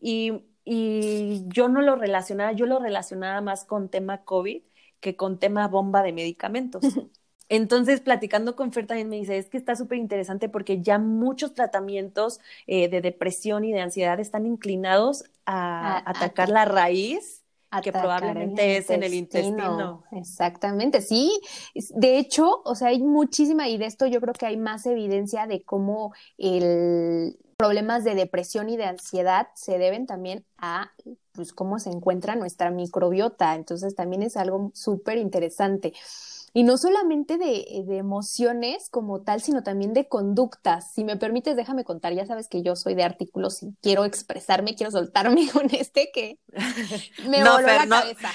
Y, 0.00 0.42
y 0.64 1.42
yo 1.48 1.68
no 1.68 1.82
lo 1.82 1.96
relacionaba, 1.96 2.52
yo 2.52 2.64
lo 2.64 2.78
relacionaba 2.78 3.42
más 3.42 3.64
con 3.64 3.90
tema 3.90 4.24
COVID 4.24 4.62
que 5.04 5.16
con 5.16 5.38
tema 5.38 5.68
bomba 5.68 6.02
de 6.02 6.14
medicamentos. 6.14 6.82
Entonces, 7.50 8.00
platicando 8.00 8.56
con 8.56 8.72
Fer 8.72 8.86
también 8.86 9.10
me 9.10 9.16
dice, 9.16 9.36
es 9.36 9.50
que 9.50 9.58
está 9.58 9.76
súper 9.76 9.98
interesante 9.98 10.48
porque 10.48 10.80
ya 10.80 10.98
muchos 10.98 11.52
tratamientos 11.52 12.40
eh, 12.66 12.88
de 12.88 13.02
depresión 13.02 13.66
y 13.66 13.72
de 13.72 13.82
ansiedad 13.82 14.18
están 14.18 14.46
inclinados 14.46 15.24
a, 15.44 16.02
atacar 16.08 16.48
la 16.48 16.64
raíz 16.64 17.42
que 17.82 17.92
probablemente 17.92 18.78
es 18.78 18.88
en 18.88 19.02
el 19.02 19.12
intestino. 19.12 20.04
Exactamente, 20.12 21.02
sí. 21.02 21.38
De 21.90 22.16
hecho, 22.16 22.62
o 22.64 22.74
sea, 22.74 22.88
hay 22.88 23.02
muchísima, 23.02 23.68
y 23.68 23.76
de 23.76 23.86
esto 23.86 24.06
yo 24.06 24.22
creo 24.22 24.32
que 24.32 24.46
hay 24.46 24.56
más 24.56 24.86
evidencia 24.86 25.46
de 25.46 25.64
cómo 25.64 26.14
el 26.38 27.36
problemas 27.56 28.04
de 28.04 28.14
depresión 28.14 28.68
y 28.68 28.76
de 28.76 28.84
ansiedad 28.84 29.48
se 29.54 29.78
deben 29.78 30.06
también 30.06 30.44
a 30.56 30.92
pues, 31.34 31.52
cómo 31.52 31.78
se 31.78 31.90
encuentra 31.90 32.36
nuestra 32.36 32.70
microbiota. 32.70 33.54
Entonces, 33.54 33.94
también 33.94 34.22
es 34.22 34.36
algo 34.36 34.70
súper 34.74 35.18
interesante. 35.18 35.92
Y 36.56 36.62
no 36.62 36.78
solamente 36.78 37.36
de, 37.36 37.66
de, 37.84 37.96
emociones 37.98 38.88
como 38.88 39.22
tal, 39.22 39.42
sino 39.42 39.64
también 39.64 39.92
de 39.92 40.06
conductas. 40.06 40.92
Si 40.94 41.02
me 41.02 41.16
permites, 41.16 41.56
déjame 41.56 41.82
contar, 41.82 42.12
ya 42.12 42.26
sabes 42.26 42.46
que 42.46 42.62
yo 42.62 42.76
soy 42.76 42.94
de 42.94 43.02
artículos 43.02 43.60
y 43.64 43.74
quiero 43.82 44.04
expresarme, 44.04 44.76
quiero 44.76 44.92
soltarme 44.92 45.48
con 45.52 45.66
este 45.74 46.12
que 46.14 46.38
me 47.28 47.38
voló 47.42 47.58
la 47.58 47.88
cabeza. 47.88 48.30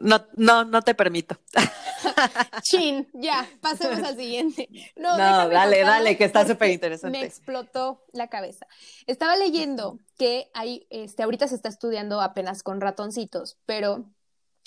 No, 0.00 0.26
no, 0.36 0.64
no 0.64 0.82
te 0.82 0.96
permito. 0.96 1.36
Chin, 2.62 3.08
ya, 3.14 3.48
pasemos 3.60 4.02
al 4.02 4.16
siguiente. 4.16 4.68
No, 4.96 5.16
dale, 5.16 5.80
dale, 5.82 6.16
que 6.16 6.24
está 6.24 6.44
súper 6.44 6.70
interesante. 6.70 7.16
Me 7.16 7.24
explotó 7.24 8.02
la 8.12 8.26
cabeza. 8.26 8.66
Estaba 9.06 9.36
leyendo 9.36 10.00
que 10.18 10.50
hay, 10.54 10.88
este, 10.90 11.22
ahorita 11.22 11.46
se 11.46 11.54
está 11.54 11.68
estudiando 11.68 12.20
apenas 12.20 12.64
con 12.64 12.80
ratoncitos, 12.80 13.58
pero 13.64 14.06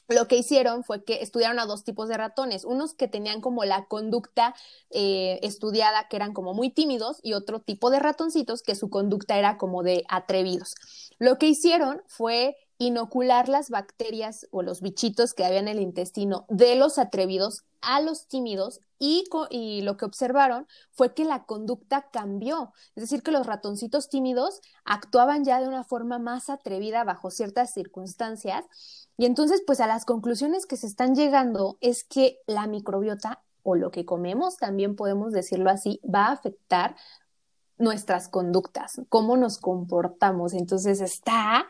lo 0.08 0.28
que 0.28 0.38
hicieron 0.38 0.84
fue 0.84 1.04
que 1.04 1.22
estudiaron 1.22 1.60
a 1.60 1.65
dos 1.65 1.84
tipos 1.84 2.08
de 2.10 2.17
ratones, 2.17 2.63
unos 2.65 2.93
que 2.93 3.08
tenían 3.08 3.41
como 3.41 3.65
la 3.65 3.86
conducta 3.86 4.56
eh, 4.89 5.39
estudiada, 5.43 6.08
que 6.08 6.15
eran 6.15 6.34
como 6.34 6.54
muy 6.54 6.70
tímidos, 6.70 7.20
y 7.24 7.34
otro 7.34 7.60
tipo 7.60 7.89
de 7.89 8.00
ratoncitos 8.00 8.62
que 8.62 8.76
su 8.76 8.89
conducta 8.89 9.38
era 9.38 9.58
como 9.58 9.84
de 9.84 10.04
atrevidos. 10.10 10.76
Lo 11.20 11.38
que 11.38 11.48
hicieron 11.48 12.02
fue 12.08 12.56
inocular 12.78 13.50
las 13.50 13.70
bacterias 13.70 14.48
o 14.52 14.62
los 14.62 14.82
bichitos 14.82 15.34
que 15.34 15.46
había 15.46 15.60
en 15.60 15.68
el 15.68 15.80
intestino 15.80 16.46
de 16.50 16.76
los 16.76 16.98
atrevidos 17.00 17.63
a 17.82 18.02
los 18.02 18.28
tímidos 18.28 18.82
y, 19.00 19.26
lo 19.84 19.98
que 19.98 20.06
observaron 20.06 20.68
fue 20.92 21.13
que 21.13 21.24
la 21.24 21.46
conducta 21.46 22.10
cambió. 22.12 22.74
Es 22.96 23.04
decir, 23.04 23.22
que 23.22 23.32
los 23.32 23.46
ratoncitos 23.46 24.10
tímidos 24.10 24.62
actuaban 24.86 25.44
ya 25.44 25.62
de 25.62 25.68
una 25.68 25.84
forma 25.84 26.18
más 26.18 26.50
atrevida 26.50 27.04
bajo 27.04 27.30
ciertas 27.30 27.74
circunstancias 27.74 28.66
y 29.18 29.26
entonces, 29.26 29.63
pues 29.66 29.80
a 29.80 29.88
las 29.88 30.06
conclusiones 30.06 30.68
que 30.68 30.78
se 30.78 30.86
están 30.86 31.16
llegando 31.16 31.78
es 31.82 32.04
que 32.04 32.40
la 32.46 32.68
microbiota 32.68 33.42
o 33.63 33.76
lo 33.76 33.90
que 33.90 34.06
comemos, 34.06 34.58
también 34.58 34.96
podemos 34.96 35.34
decirlo 35.34 35.72
así, 35.72 36.00
va 36.04 36.28
a 36.28 36.34
afectar 36.34 36.96
nuestras 37.80 38.30
conductas, 38.30 39.02
cómo 39.10 39.36
nos 39.36 39.58
comportamos. 39.58 40.54
Entonces 40.54 41.02
está, 41.02 41.66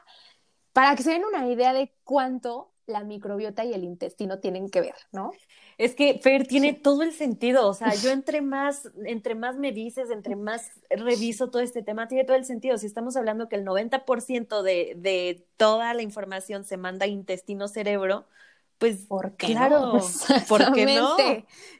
para 0.77 0.95
que 0.95 1.01
se 1.01 1.09
den 1.09 1.25
una 1.25 1.47
idea 1.47 1.73
de 1.73 1.91
cuánto 2.03 2.71
la 2.85 3.03
microbiota 3.03 3.65
y 3.65 3.73
el 3.73 3.83
intestino 3.83 4.37
tienen 4.37 4.69
que 4.69 4.81
ver, 4.81 4.93
¿no? 5.11 5.31
Es 5.79 5.95
que 5.95 6.19
Fer 6.19 6.45
tiene 6.45 6.73
todo 6.73 7.01
el 7.01 7.13
sentido, 7.13 7.67
o 7.67 7.73
sea, 7.73 7.95
yo 7.95 8.11
entre 8.11 8.41
más, 8.41 8.87
entre 9.03 9.33
más 9.33 9.57
me 9.57 9.71
dices, 9.71 10.11
entre 10.11 10.35
más 10.35 10.69
reviso 10.91 11.49
todo 11.49 11.63
este 11.63 11.81
tema, 11.81 12.07
tiene 12.07 12.25
todo 12.25 12.37
el 12.37 12.45
sentido. 12.45 12.77
Si 12.77 12.85
estamos 12.85 13.17
hablando 13.17 13.49
que 13.49 13.55
el 13.55 13.65
90% 13.65 14.61
de, 14.61 14.93
de 14.97 15.47
toda 15.57 15.95
la 15.95 16.03
información 16.03 16.63
se 16.63 16.77
manda 16.77 17.07
intestino-cerebro, 17.07 18.27
pues 18.77 19.07
¿Por 19.07 19.35
qué 19.35 19.47
claro, 19.47 19.93
no? 19.93 19.99
¿por 20.47 20.73
qué 20.73 20.85
no? 20.85 21.17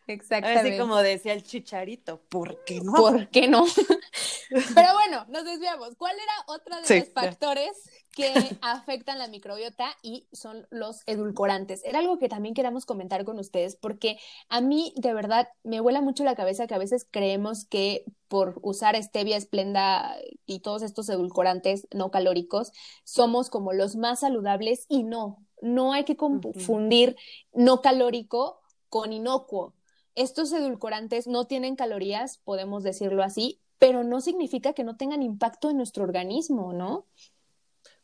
Exactamente. 0.08 0.70
Así 0.70 0.80
como 0.80 0.98
decía 0.98 1.34
el 1.34 1.44
chicharito, 1.44 2.20
¿por 2.30 2.64
qué 2.64 2.82
no? 2.82 2.94
¿Por 2.94 3.28
qué 3.30 3.48
no? 3.48 3.66
Pero 4.50 4.94
bueno, 4.94 5.26
nos 5.30 5.46
desviamos. 5.46 5.96
¿Cuál 5.96 6.16
era 6.16 6.34
otra 6.48 6.82
de 6.82 7.00
los 7.00 7.10
factores 7.10 7.72
que 8.18 8.34
afectan 8.62 9.20
la 9.20 9.28
microbiota 9.28 9.96
y 10.02 10.28
son 10.32 10.68
los 10.72 11.04
edulcorantes? 11.06 11.84
Era 11.86 12.00
algo 12.00 12.18
que 12.18 12.28
también 12.28 12.56
queramos 12.56 12.86
comentar 12.86 13.24
con 13.24 13.38
ustedes 13.38 13.76
porque 13.76 14.18
a 14.50 14.60
mí 14.60 14.92
de 14.98 15.14
verdad 15.14 15.48
me 15.64 15.80
vuela 15.80 16.02
mucho 16.02 16.24
la 16.24 16.36
cabeza 16.36 16.66
que 16.66 16.74
a 16.74 16.80
veces 16.80 17.08
creemos 17.10 17.66
que 17.66 18.04
por 18.28 18.60
usar 18.64 19.02
stevia, 19.02 19.38
esplenda 19.38 20.18
y 20.48 20.60
todos 20.60 20.82
estos 20.82 21.08
edulcorantes 21.10 21.88
no 21.94 22.10
calóricos 22.10 22.72
somos 23.04 23.50
como 23.50 23.72
los 23.72 23.96
más 23.96 24.22
saludables 24.22 24.86
y 24.90 25.04
no, 25.04 25.46
no 25.62 25.94
hay 25.94 26.04
que 26.04 26.18
confundir 26.18 27.16
no 27.54 27.82
calórico 27.82 28.60
con 28.90 29.14
inocuo. 29.14 29.76
Estos 30.16 30.52
edulcorantes 30.52 31.28
no 31.28 31.46
tienen 31.46 31.76
calorías, 31.76 32.40
podemos 32.40 32.82
decirlo 32.82 33.22
así, 33.22 33.62
pero 33.78 34.04
no 34.04 34.22
significa 34.22 34.74
que 34.74 34.84
no 34.84 34.98
tengan 34.98 35.22
impacto 35.22 35.70
en 35.70 35.78
nuestro 35.78 36.04
organismo, 36.04 36.74
¿no? 36.74 37.06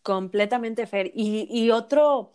Completamente, 0.03 0.85
Fer. 0.85 1.11
Y, 1.15 1.47
y 1.49 1.71
otro 1.71 2.31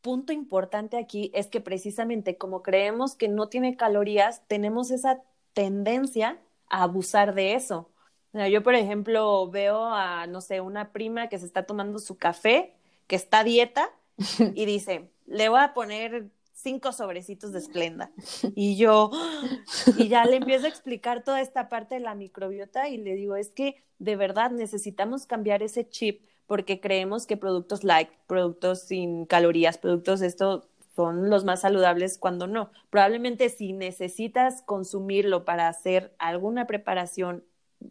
punto 0.00 0.32
importante 0.32 0.96
aquí 0.96 1.30
es 1.34 1.46
que 1.48 1.60
precisamente 1.60 2.36
como 2.36 2.62
creemos 2.62 3.14
que 3.14 3.28
no 3.28 3.48
tiene 3.48 3.76
calorías, 3.76 4.42
tenemos 4.48 4.90
esa 4.90 5.22
tendencia 5.52 6.40
a 6.68 6.84
abusar 6.84 7.34
de 7.34 7.54
eso. 7.54 7.90
yo, 8.32 8.62
por 8.62 8.74
ejemplo, 8.74 9.50
veo 9.50 9.84
a, 9.86 10.26
no 10.26 10.40
sé, 10.40 10.60
una 10.60 10.92
prima 10.92 11.28
que 11.28 11.38
se 11.38 11.46
está 11.46 11.64
tomando 11.64 11.98
su 11.98 12.16
café, 12.16 12.74
que 13.06 13.16
está 13.16 13.40
a 13.40 13.44
dieta, 13.44 13.90
y 14.54 14.66
dice, 14.66 15.10
le 15.26 15.48
voy 15.48 15.60
a 15.60 15.74
poner 15.74 16.30
cinco 16.52 16.92
sobrecitos 16.92 17.52
de 17.52 17.58
esplenda. 17.58 18.12
Y 18.54 18.76
yo, 18.76 19.10
y 19.98 20.08
ya 20.08 20.24
le 20.24 20.36
empiezo 20.36 20.66
a 20.66 20.68
explicar 20.68 21.24
toda 21.24 21.40
esta 21.40 21.68
parte 21.68 21.96
de 21.96 22.00
la 22.02 22.14
microbiota 22.14 22.88
y 22.88 22.98
le 22.98 23.14
digo, 23.14 23.36
es 23.36 23.50
que 23.50 23.82
de 23.98 24.16
verdad 24.16 24.50
necesitamos 24.50 25.26
cambiar 25.26 25.62
ese 25.62 25.88
chip 25.88 26.24
porque 26.50 26.80
creemos 26.80 27.28
que 27.28 27.36
productos 27.36 27.84
light, 27.84 28.08
productos 28.26 28.80
sin 28.80 29.24
calorías, 29.24 29.78
productos 29.78 30.18
de 30.18 30.26
esto 30.26 30.68
son 30.96 31.30
los 31.30 31.44
más 31.44 31.60
saludables 31.60 32.18
cuando 32.18 32.48
no. 32.48 32.72
Probablemente 32.90 33.50
si 33.50 33.72
necesitas 33.72 34.60
consumirlo 34.62 35.44
para 35.44 35.68
hacer 35.68 36.12
alguna 36.18 36.66
preparación 36.66 37.44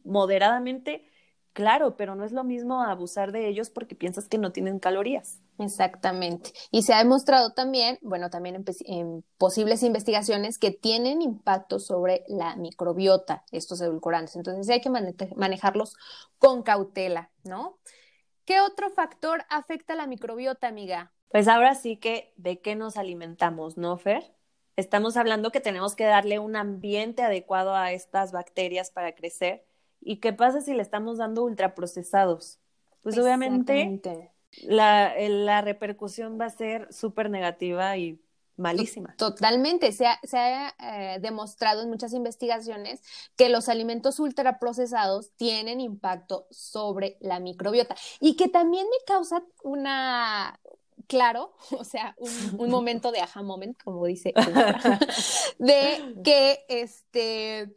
moderadamente, 0.03 1.05
Claro, 1.53 1.97
pero 1.97 2.15
no 2.15 2.23
es 2.23 2.31
lo 2.31 2.43
mismo 2.43 2.83
abusar 2.83 3.31
de 3.31 3.47
ellos 3.47 3.69
porque 3.69 3.95
piensas 3.95 4.29
que 4.29 4.37
no 4.37 4.51
tienen 4.51 4.79
calorías. 4.79 5.39
Exactamente. 5.57 6.53
Y 6.71 6.83
se 6.83 6.93
ha 6.93 6.99
demostrado 6.99 7.51
también, 7.53 7.97
bueno, 8.01 8.29
también 8.29 8.63
en, 8.85 9.25
posibles 9.37 9.83
investigaciones 9.83 10.57
que 10.57 10.71
tienen 10.71 11.21
impacto 11.21 11.79
sobre 11.79 12.23
la 12.27 12.55
microbiota, 12.55 13.43
estos 13.51 13.81
edulcorantes. 13.81 14.35
Entonces 14.35 14.69
hay 14.69 14.79
que 14.79 14.91
manejarlos 15.35 15.95
con 16.37 16.61
cautela, 16.61 17.31
¿no? 17.43 17.77
¿Qué 18.49 18.61
otro 18.61 18.89
factor 18.89 19.43
afecta 19.47 19.93
a 19.93 19.95
la 19.95 20.07
microbiota, 20.07 20.67
amiga? 20.67 21.11
Pues 21.29 21.47
ahora 21.47 21.75
sí 21.75 21.97
que 21.97 22.33
de 22.35 22.59
qué 22.59 22.73
nos 22.73 22.97
alimentamos, 22.97 23.77
¿no, 23.77 23.95
Fer? 23.95 24.23
Estamos 24.75 25.17
hablando 25.17 25.51
que 25.51 25.59
tenemos 25.59 25.95
que 25.95 26.05
darle 26.05 26.39
un 26.39 26.55
ambiente 26.55 27.21
adecuado 27.21 27.75
a 27.75 27.91
estas 27.91 28.31
bacterias 28.31 28.89
para 28.89 29.13
crecer 29.13 29.63
¿Y 30.01 30.15
qué 30.15 30.33
pasa 30.33 30.61
si 30.61 30.73
le 30.73 30.81
estamos 30.81 31.19
dando 31.19 31.43
ultraprocesados? 31.43 32.57
Pues 33.03 33.19
obviamente 33.19 34.31
la, 34.63 35.13
la 35.19 35.61
repercusión 35.61 36.39
va 36.41 36.45
a 36.45 36.49
ser 36.49 36.91
súper 36.91 37.29
negativa 37.29 37.97
y 37.97 38.19
malísima. 38.59 39.15
Totalmente. 39.17 39.91
Se 39.91 40.05
ha, 40.05 40.75
eh, 40.79 41.19
demostrado 41.21 41.81
en 41.81 41.89
muchas 41.89 42.13
investigaciones 42.13 43.01
que 43.35 43.49
los 43.49 43.69
alimentos 43.69 44.19
ultraprocesados 44.19 45.31
tienen 45.35 45.79
impacto 45.79 46.47
sobre 46.51 47.17
la 47.19 47.39
microbiota 47.39 47.95
y 48.19 48.35
que 48.35 48.47
también 48.47 48.85
me 48.85 49.05
causa 49.05 49.43
una, 49.63 50.59
claro, 51.07 51.53
o 51.71 51.83
sea, 51.83 52.15
un, 52.17 52.59
un 52.59 52.69
momento 52.69 53.11
de 53.11 53.21
aha 53.21 53.41
moment, 53.41 53.81
como 53.83 54.05
dice, 54.05 54.33
de 55.59 56.15
que 56.23 56.65
este 56.67 57.73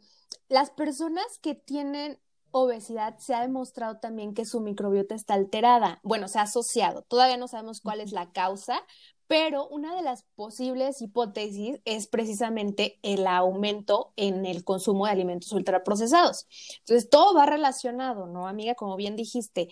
las 0.49 0.69
personas 0.69 1.39
que 1.41 1.55
tienen 1.55 2.19
obesidad 2.51 3.17
se 3.17 3.33
ha 3.33 3.41
demostrado 3.41 3.97
también 3.97 4.35
que 4.35 4.45
su 4.45 4.61
microbiota 4.61 5.15
está 5.15 5.33
alterada. 5.33 5.99
Bueno, 6.03 6.27
se 6.27 6.37
ha 6.37 6.43
asociado. 6.43 7.01
Todavía 7.01 7.37
no 7.37 7.47
sabemos 7.47 7.81
cuál 7.81 7.99
es 7.99 8.11
la 8.11 8.31
causa, 8.31 8.79
pero 9.27 9.67
una 9.69 9.95
de 9.95 10.01
las 10.01 10.23
posibles 10.35 11.01
hipótesis 11.01 11.79
es 11.85 12.07
precisamente 12.07 12.99
el 13.03 13.27
aumento 13.27 14.13
en 14.15 14.45
el 14.45 14.63
consumo 14.63 15.05
de 15.05 15.11
alimentos 15.11 15.51
ultraprocesados. 15.51 16.47
Entonces, 16.79 17.09
todo 17.09 17.33
va 17.33 17.45
relacionado, 17.45 18.27
¿no, 18.27 18.47
amiga? 18.47 18.75
Como 18.75 18.95
bien 18.95 19.15
dijiste, 19.15 19.69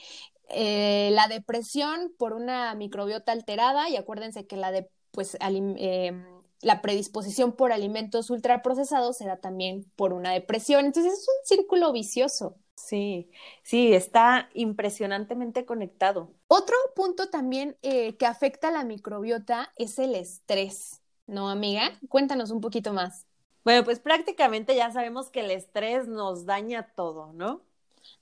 eh, 0.49 1.09
la 1.13 1.27
depresión 1.27 2.13
por 2.17 2.33
una 2.33 2.73
microbiota 2.75 3.31
alterada, 3.31 3.89
y 3.89 3.95
acuérdense 3.95 4.47
que 4.47 4.57
la 4.57 4.71
de, 4.71 4.89
pues, 5.11 5.37
em, 5.39 6.25
la 6.61 6.81
predisposición 6.81 7.53
por 7.53 7.71
alimentos 7.71 8.29
ultraprocesados 8.29 9.17
se 9.17 9.25
da 9.25 9.37
también 9.37 9.91
por 9.95 10.13
una 10.13 10.31
depresión. 10.31 10.85
Entonces, 10.85 11.13
es 11.13 11.27
un 11.27 11.57
círculo 11.57 11.91
vicioso. 11.91 12.55
Sí, 12.85 13.29
sí, 13.63 13.93
está 13.93 14.49
impresionantemente 14.53 15.65
conectado. 15.65 16.31
Otro 16.47 16.75
punto 16.95 17.29
también 17.29 17.77
eh, 17.81 18.17
que 18.17 18.25
afecta 18.25 18.69
a 18.69 18.71
la 18.71 18.83
microbiota 18.83 19.71
es 19.77 19.99
el 19.99 20.15
estrés, 20.15 21.01
¿no, 21.27 21.49
amiga? 21.49 21.91
Cuéntanos 22.09 22.51
un 22.51 22.59
poquito 22.59 22.91
más. 22.91 23.25
Bueno, 23.63 23.83
pues 23.83 23.99
prácticamente 23.99 24.75
ya 24.75 24.91
sabemos 24.91 25.29
que 25.29 25.41
el 25.41 25.51
estrés 25.51 26.07
nos 26.07 26.45
daña 26.45 26.91
todo, 26.95 27.31
¿no? 27.33 27.61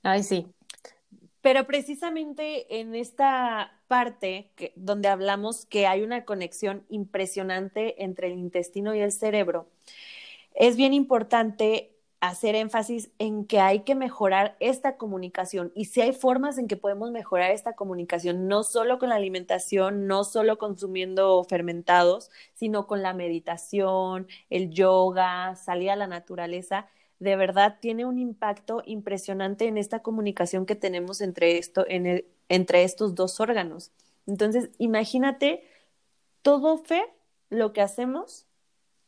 Ay, 0.02 0.22
sí. 0.22 0.46
Pero 1.40 1.66
precisamente 1.66 2.80
en 2.80 2.94
esta 2.94 3.80
parte 3.88 4.52
que, 4.56 4.72
donde 4.76 5.08
hablamos 5.08 5.64
que 5.64 5.86
hay 5.86 6.02
una 6.02 6.26
conexión 6.26 6.84
impresionante 6.90 8.04
entre 8.04 8.26
el 8.26 8.34
intestino 8.38 8.94
y 8.94 9.00
el 9.00 9.10
cerebro, 9.10 9.68
es 10.54 10.76
bien 10.76 10.92
importante 10.92 11.96
hacer 12.20 12.54
énfasis 12.54 13.10
en 13.18 13.46
que 13.46 13.60
hay 13.60 13.80
que 13.80 13.94
mejorar 13.94 14.56
esta 14.60 14.96
comunicación 14.98 15.72
y 15.74 15.86
si 15.86 16.02
hay 16.02 16.12
formas 16.12 16.58
en 16.58 16.68
que 16.68 16.76
podemos 16.76 17.10
mejorar 17.10 17.50
esta 17.50 17.74
comunicación, 17.74 18.46
no 18.46 18.62
solo 18.62 18.98
con 18.98 19.08
la 19.08 19.14
alimentación, 19.14 20.06
no 20.06 20.24
solo 20.24 20.58
consumiendo 20.58 21.42
fermentados, 21.44 22.30
sino 22.54 22.86
con 22.86 23.02
la 23.02 23.14
meditación, 23.14 24.28
el 24.50 24.70
yoga, 24.70 25.56
salir 25.56 25.90
a 25.90 25.96
la 25.96 26.06
naturaleza, 26.06 26.88
de 27.20 27.36
verdad 27.36 27.78
tiene 27.80 28.04
un 28.04 28.18
impacto 28.18 28.82
impresionante 28.84 29.66
en 29.66 29.78
esta 29.78 30.00
comunicación 30.02 30.66
que 30.66 30.76
tenemos 30.76 31.20
entre, 31.20 31.58
esto, 31.58 31.84
en 31.88 32.24
entre 32.48 32.84
estos 32.84 33.14
dos 33.14 33.40
órganos. 33.40 33.92
Entonces, 34.26 34.70
imagínate, 34.78 35.64
todo 36.42 36.78
fe, 36.78 37.02
lo 37.48 37.72
que 37.72 37.80
hacemos, 37.80 38.46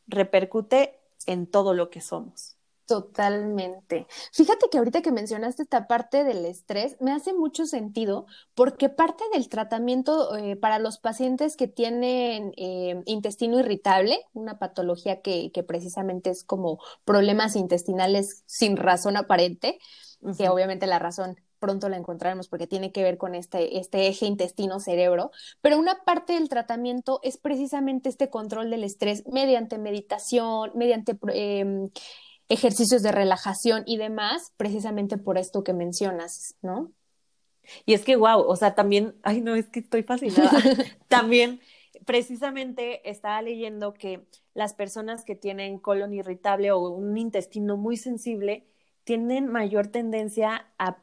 repercute 0.07 0.99
en 1.27 1.47
todo 1.47 1.75
lo 1.75 1.91
que 1.91 2.01
somos. 2.01 2.57
Totalmente. 2.87 4.07
Fíjate 4.33 4.67
que 4.71 4.79
ahorita 4.79 5.03
que 5.03 5.13
mencionaste 5.13 5.63
esta 5.63 5.87
parte 5.87 6.25
del 6.25 6.45
estrés, 6.45 6.97
me 7.01 7.13
hace 7.13 7.33
mucho 7.33 7.65
sentido 7.65 8.27
porque 8.55 8.89
parte 8.89 9.25
del 9.33 9.49
tratamiento 9.49 10.37
eh, 10.37 10.57
para 10.57 10.79
los 10.79 10.99
pacientes 10.99 11.57
que 11.57 11.69
tienen 11.69 12.53
eh, 12.57 13.03
intestino 13.07 13.61
irritable, 13.61 14.19
una 14.33 14.59
patología 14.59 15.23
que, 15.23 15.53
que, 15.53 15.63
precisamente 15.63 16.31
es 16.31 16.45
como 16.45 16.81
problemas 17.05 17.57
intestinales 17.57 18.43
sin 18.47 18.77
razón 18.77 19.17
aparente, 19.17 19.79
que 20.37 20.49
obviamente 20.49 20.87
la 20.87 20.99
razón 20.99 21.37
pronto 21.63 21.89
la 21.89 21.97
encontraremos 21.97 22.49
porque 22.49 22.67
tiene 22.67 22.91
que 22.91 23.05
ver 23.05 23.19
con 23.19 23.37
este, 23.37 23.79
este 23.79 24.09
eje 24.09 24.27
intestino-cerebro, 24.27 25.31
pero 25.61 25.79
una 25.79 26.03
parte 26.05 26.33
del 26.33 26.49
tratamiento 26.49 27.21
es 27.23 27.37
precisamente 27.37 28.09
este 28.09 28.31
control 28.31 28.69
del 28.71 28.83
estrés 28.83 29.25
mediante 29.27 29.79
meditación, 29.79 30.73
mediante... 30.75 31.17
Eh, 31.33 31.89
ejercicios 32.49 33.03
de 33.03 33.13
relajación 33.13 33.83
y 33.87 33.97
demás, 33.97 34.53
precisamente 34.57 35.17
por 35.19 35.39
esto 35.39 35.65
que 35.65 35.73
mencionas, 35.73 36.57
¿no? 36.63 36.93
Y 37.87 37.95
es 37.95 38.05
que, 38.05 38.17
wow, 38.17 38.41
o 38.41 38.57
sea, 38.57 38.75
también, 38.75 39.15
ay, 39.23 39.41
no, 39.41 39.55
es 39.55 39.69
que 39.69 39.81
estoy 39.81 40.03
fascinada. 40.03 40.51
también, 41.09 41.61
precisamente, 42.05 43.09
estaba 43.09 43.41
leyendo 43.43 43.95
que 43.95 44.27
las 44.55 44.75
personas 44.75 45.25
que 45.25 45.35
tienen 45.35 45.79
colon 45.79 46.13
irritable 46.13 46.73
o 46.73 46.91
un 46.91 47.17
intestino 47.17 47.77
muy 47.77 47.97
sensible 47.97 48.67
tienen 49.05 49.47
mayor 49.47 49.89
tendencia 49.89 50.73
a 50.79 50.99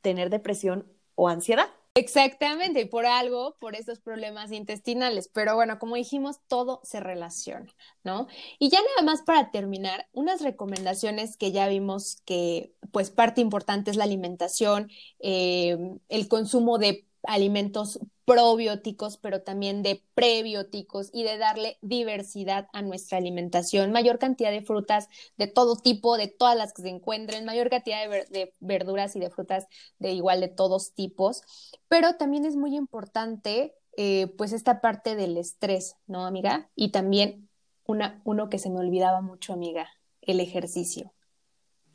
tener 0.00 0.30
depresión 0.30 0.86
o 1.14 1.28
ansiedad. 1.28 1.68
Exactamente, 1.94 2.80
y 2.82 2.84
por 2.84 3.04
algo, 3.04 3.56
por 3.58 3.74
estos 3.74 3.98
problemas 3.98 4.52
intestinales. 4.52 5.28
Pero 5.28 5.56
bueno, 5.56 5.78
como 5.80 5.96
dijimos, 5.96 6.36
todo 6.46 6.80
se 6.84 7.00
relaciona, 7.00 7.66
¿no? 8.04 8.28
Y 8.60 8.70
ya 8.70 8.78
nada 8.80 9.02
más 9.04 9.22
para 9.22 9.50
terminar, 9.50 10.08
unas 10.12 10.40
recomendaciones 10.40 11.36
que 11.36 11.50
ya 11.50 11.66
vimos 11.68 12.22
que 12.24 12.72
pues 12.92 13.10
parte 13.10 13.40
importante 13.40 13.90
es 13.90 13.96
la 13.96 14.04
alimentación, 14.04 14.88
eh, 15.18 15.76
el 16.08 16.28
consumo 16.28 16.78
de 16.78 17.06
alimentos 17.24 18.00
probióticos, 18.24 19.16
pero 19.16 19.42
también 19.42 19.82
de 19.82 20.04
prebióticos 20.14 21.10
y 21.12 21.24
de 21.24 21.36
darle 21.36 21.78
diversidad 21.82 22.68
a 22.72 22.82
nuestra 22.82 23.18
alimentación, 23.18 23.90
mayor 23.90 24.18
cantidad 24.18 24.50
de 24.50 24.62
frutas 24.62 25.08
de 25.36 25.48
todo 25.48 25.76
tipo, 25.76 26.16
de 26.16 26.28
todas 26.28 26.56
las 26.56 26.72
que 26.72 26.82
se 26.82 26.88
encuentren, 26.88 27.44
mayor 27.44 27.70
cantidad 27.70 28.08
de, 28.08 28.54
verduras 28.60 29.16
y 29.16 29.20
de 29.20 29.30
frutas 29.30 29.66
de 29.98 30.12
igual 30.12 30.40
de 30.40 30.48
todos 30.48 30.94
tipos, 30.94 31.42
pero 31.88 32.14
también 32.16 32.44
es 32.44 32.56
muy 32.56 32.76
importante 32.76 33.74
eh, 33.96 34.28
pues 34.38 34.52
esta 34.52 34.80
parte 34.80 35.16
del 35.16 35.36
estrés, 35.36 35.96
¿no, 36.06 36.24
amiga? 36.24 36.70
Y 36.76 36.92
también 36.92 37.48
una, 37.84 38.20
uno 38.24 38.48
que 38.48 38.58
se 38.58 38.70
me 38.70 38.78
olvidaba 38.78 39.20
mucho, 39.20 39.52
amiga, 39.52 39.88
el 40.22 40.38
ejercicio. 40.38 41.12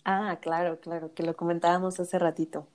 Ah, 0.03 0.37
claro, 0.41 0.79
claro, 0.79 1.13
que 1.13 1.23
lo 1.23 1.35
comentábamos 1.35 1.99
hace 1.99 2.19
ratito. 2.19 2.67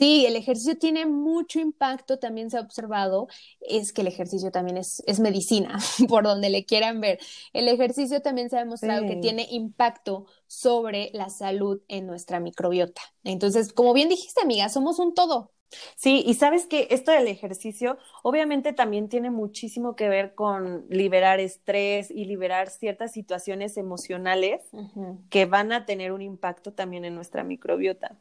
Sí, 0.00 0.24
el 0.24 0.34
ejercicio 0.34 0.78
tiene 0.78 1.04
mucho 1.04 1.60
impacto, 1.60 2.18
también 2.18 2.48
se 2.48 2.56
ha 2.56 2.62
observado, 2.62 3.28
es 3.60 3.92
que 3.92 4.00
el 4.00 4.06
ejercicio 4.06 4.50
también 4.50 4.78
es, 4.78 5.02
es 5.06 5.20
medicina, 5.20 5.78
por 6.08 6.24
donde 6.24 6.48
le 6.48 6.64
quieran 6.64 7.02
ver. 7.02 7.18
El 7.52 7.68
ejercicio 7.68 8.22
también 8.22 8.48
se 8.48 8.56
ha 8.56 8.60
demostrado 8.60 9.06
que 9.06 9.16
tiene 9.16 9.46
impacto 9.50 10.24
sobre 10.46 11.10
la 11.12 11.28
salud 11.28 11.82
en 11.88 12.06
nuestra 12.06 12.40
microbiota. 12.40 13.02
Entonces, 13.24 13.74
como 13.74 13.92
bien 13.92 14.08
dijiste, 14.08 14.40
amiga, 14.40 14.70
somos 14.70 14.98
un 14.98 15.12
todo. 15.12 15.52
Sí, 15.96 16.24
y 16.26 16.32
sabes 16.32 16.66
que 16.66 16.88
esto 16.90 17.12
del 17.12 17.28
ejercicio 17.28 17.98
obviamente 18.22 18.72
también 18.72 19.10
tiene 19.10 19.30
muchísimo 19.30 19.96
que 19.96 20.08
ver 20.08 20.34
con 20.34 20.86
liberar 20.88 21.40
estrés 21.40 22.10
y 22.10 22.24
liberar 22.24 22.70
ciertas 22.70 23.12
situaciones 23.12 23.76
emocionales 23.76 24.62
que 25.28 25.44
van 25.44 25.72
a 25.72 25.84
tener 25.84 26.12
un 26.12 26.22
impacto 26.22 26.72
también 26.72 27.04
en 27.04 27.14
nuestra 27.14 27.44
microbiota. 27.44 28.18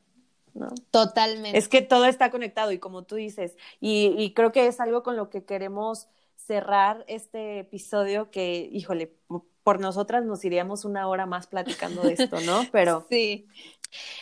Totalmente. 0.92 1.58
Es 1.58 1.68
que 1.68 1.82
todo 1.82 2.06
está 2.06 2.32
conectado 2.32 2.72
y 2.72 2.80
como 2.80 3.04
tú 3.04 3.16
dices, 3.16 3.56
y, 3.80 4.34
creo 4.34 4.52
que 4.52 4.68
es 4.68 4.80
algo 4.80 5.04
con 5.04 5.16
lo 5.16 5.30
que 5.30 5.44
queremos 5.44 6.08
cerrar 6.36 7.06
este 7.08 7.60
episodio 7.60 8.32
que, 8.32 8.70
híjole, 8.72 9.14
por 9.64 9.80
nosotras 9.80 10.26
nos 10.26 10.44
iríamos 10.46 10.86
una 10.86 11.08
hora 11.08 11.26
más 11.26 11.48
platicando 11.48 12.02
de 12.02 12.14
esto, 12.14 12.40
¿no? 12.42 12.62
Pero 12.72 13.06
sí. 13.10 13.48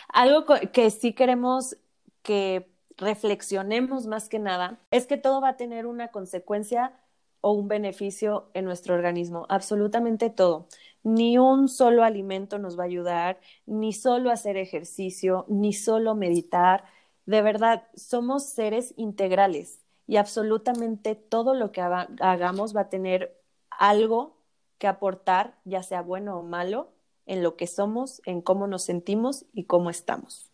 Algo 0.10 0.46
que 0.72 0.90
sí 0.90 1.13
queremos 1.13 1.78
que 2.22 2.70
reflexionemos 2.98 4.08
más 4.08 4.28
que 4.28 4.40
nada 4.40 4.80
es 4.92 5.08
que 5.08 5.18
todo 5.18 5.40
va 5.40 5.50
a 5.50 5.58
tener 5.58 5.86
una 5.86 6.10
consecuencia 6.10 6.94
o 7.42 7.52
un 7.52 7.68
beneficio 7.68 8.50
en 8.54 8.66
nuestro 8.66 8.96
organismo, 8.96 9.46
absolutamente 9.50 10.30
todo 10.30 10.68
ni 11.08 11.38
un 11.38 11.70
solo 11.70 12.04
alimento 12.04 12.60
nos 12.60 12.78
va 12.78 12.84
a 12.84 12.88
ayudar, 12.88 13.39
ni 13.65 13.93
solo 13.93 14.30
hacer 14.30 14.58
ejercicio, 14.58 15.46
ni 15.48 15.72
solo 15.72 16.15
meditar. 16.15 16.84
De 17.26 17.41
verdad, 17.41 17.88
somos 17.96 18.43
seres 18.43 18.93
integrales 18.98 19.80
y 20.06 20.17
absolutamente 20.17 21.15
todo 21.15 21.54
lo 21.54 21.72
que 21.72 21.80
hagamos 21.80 22.76
va 22.76 22.82
a 22.82 22.89
tener 22.89 23.39
algo 23.70 24.36
que 24.80 24.88
aportar, 24.88 25.58
ya 25.63 25.82
sea 25.82 26.02
bueno 26.02 26.38
o 26.38 26.43
malo, 26.43 26.91
en 27.26 27.41
lo 27.41 27.56
que 27.56 27.67
somos, 27.67 28.22
en 28.26 28.41
cómo 28.41 28.67
nos 28.67 28.84
sentimos 28.84 29.46
y 29.54 29.63
cómo 29.63 29.89
estamos. 29.89 30.52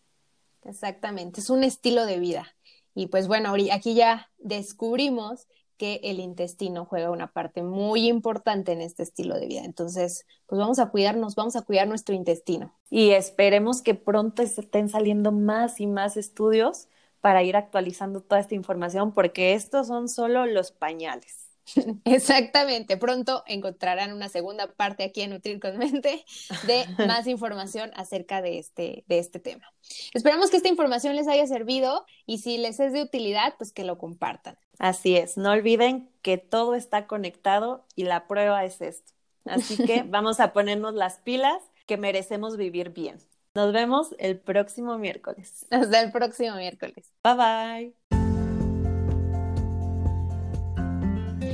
Exactamente, 0.66 1.40
es 1.40 1.50
un 1.50 1.64
estilo 1.64 2.06
de 2.06 2.20
vida. 2.20 2.46
Y 2.94 3.08
pues 3.08 3.28
bueno, 3.28 3.56
aquí 3.72 3.96
ya 3.96 4.30
descubrimos 4.38 5.48
que 5.78 6.00
el 6.04 6.20
intestino 6.20 6.86
juega 6.86 7.12
una 7.12 7.32
parte 7.32 7.64
muy 7.64 8.08
importante 8.08 8.72
en 8.72 8.82
este 8.82 9.04
estilo 9.04 9.36
de 9.36 9.48
vida. 9.48 9.62
Entonces, 9.64 10.26
pues 10.48 10.60
vamos 10.60 10.80
a 10.80 10.90
cuidarnos, 10.90 11.36
vamos 11.36 11.56
a 11.56 11.62
cuidar 11.62 11.88
nuestro 11.88 12.16
intestino. 12.16 12.74
Y 12.90 13.12
esperemos 13.12 13.82
que 13.82 13.96
pronto 13.96 14.42
estén 14.42 14.90
saliendo 14.90 15.32
más 15.32 15.80
y 15.80 15.88
más 15.88 16.18
estudios 16.18 16.88
para 17.22 17.44
ir 17.44 17.56
actualizando 17.56 18.22
toda 18.22 18.42
esta 18.42 18.56
información, 18.56 19.14
porque 19.14 19.54
estos 19.54 19.88
son 19.88 20.10
solo 20.10 20.46
los 20.46 20.72
pañales. 20.72 21.53
Exactamente, 22.06 22.98
pronto 22.98 23.44
encontrarán 23.48 24.14
una 24.14 24.30
segunda 24.30 24.68
parte 24.68 25.04
aquí 25.04 25.22
en 25.22 25.32
Nutrir 25.32 25.60
con 25.60 25.78
Mente 25.78 26.26
de 26.68 26.86
más 27.08 27.28
información 27.28 27.92
acerca 27.96 28.42
de 28.42 28.60
este, 28.60 29.04
de 29.08 29.20
este 29.20 29.40
tema. 29.40 29.72
Esperamos 30.14 30.50
que 30.50 30.58
esta 30.58 30.70
información 30.70 31.16
les 31.16 31.28
haya 31.28 31.48
servido 31.48 32.06
y 32.26 32.40
si 32.40 32.58
les 32.58 32.80
es 32.80 32.94
de 32.94 33.02
utilidad, 33.02 33.56
pues 33.58 33.72
que 33.72 33.84
lo 33.84 33.98
compartan. 33.98 34.58
Así 34.80 35.16
es, 35.16 35.38
no 35.38 35.52
olviden 35.52 36.10
que 36.22 36.38
todo 36.38 36.76
está 36.76 37.08
conectado 37.08 37.86
y 37.96 38.04
la 38.04 38.28
prueba 38.28 38.64
es 38.66 38.82
esto. 38.82 39.14
Así 39.46 39.78
que 39.78 40.04
vamos 40.08 40.40
a 40.40 40.54
ponernos 40.54 40.94
las 40.94 41.20
pilas 41.20 41.62
que 41.86 41.98
merecemos 41.98 42.58
vivir 42.58 42.90
bien. 42.92 43.18
Nos 43.56 43.72
vemos 43.72 44.16
el 44.18 44.40
próximo 44.40 44.98
miércoles. 44.98 45.68
Hasta 45.70 46.02
el 46.02 46.12
próximo 46.12 46.56
miércoles. 46.56 47.14
Bye 47.24 47.36
bye. 47.36 48.03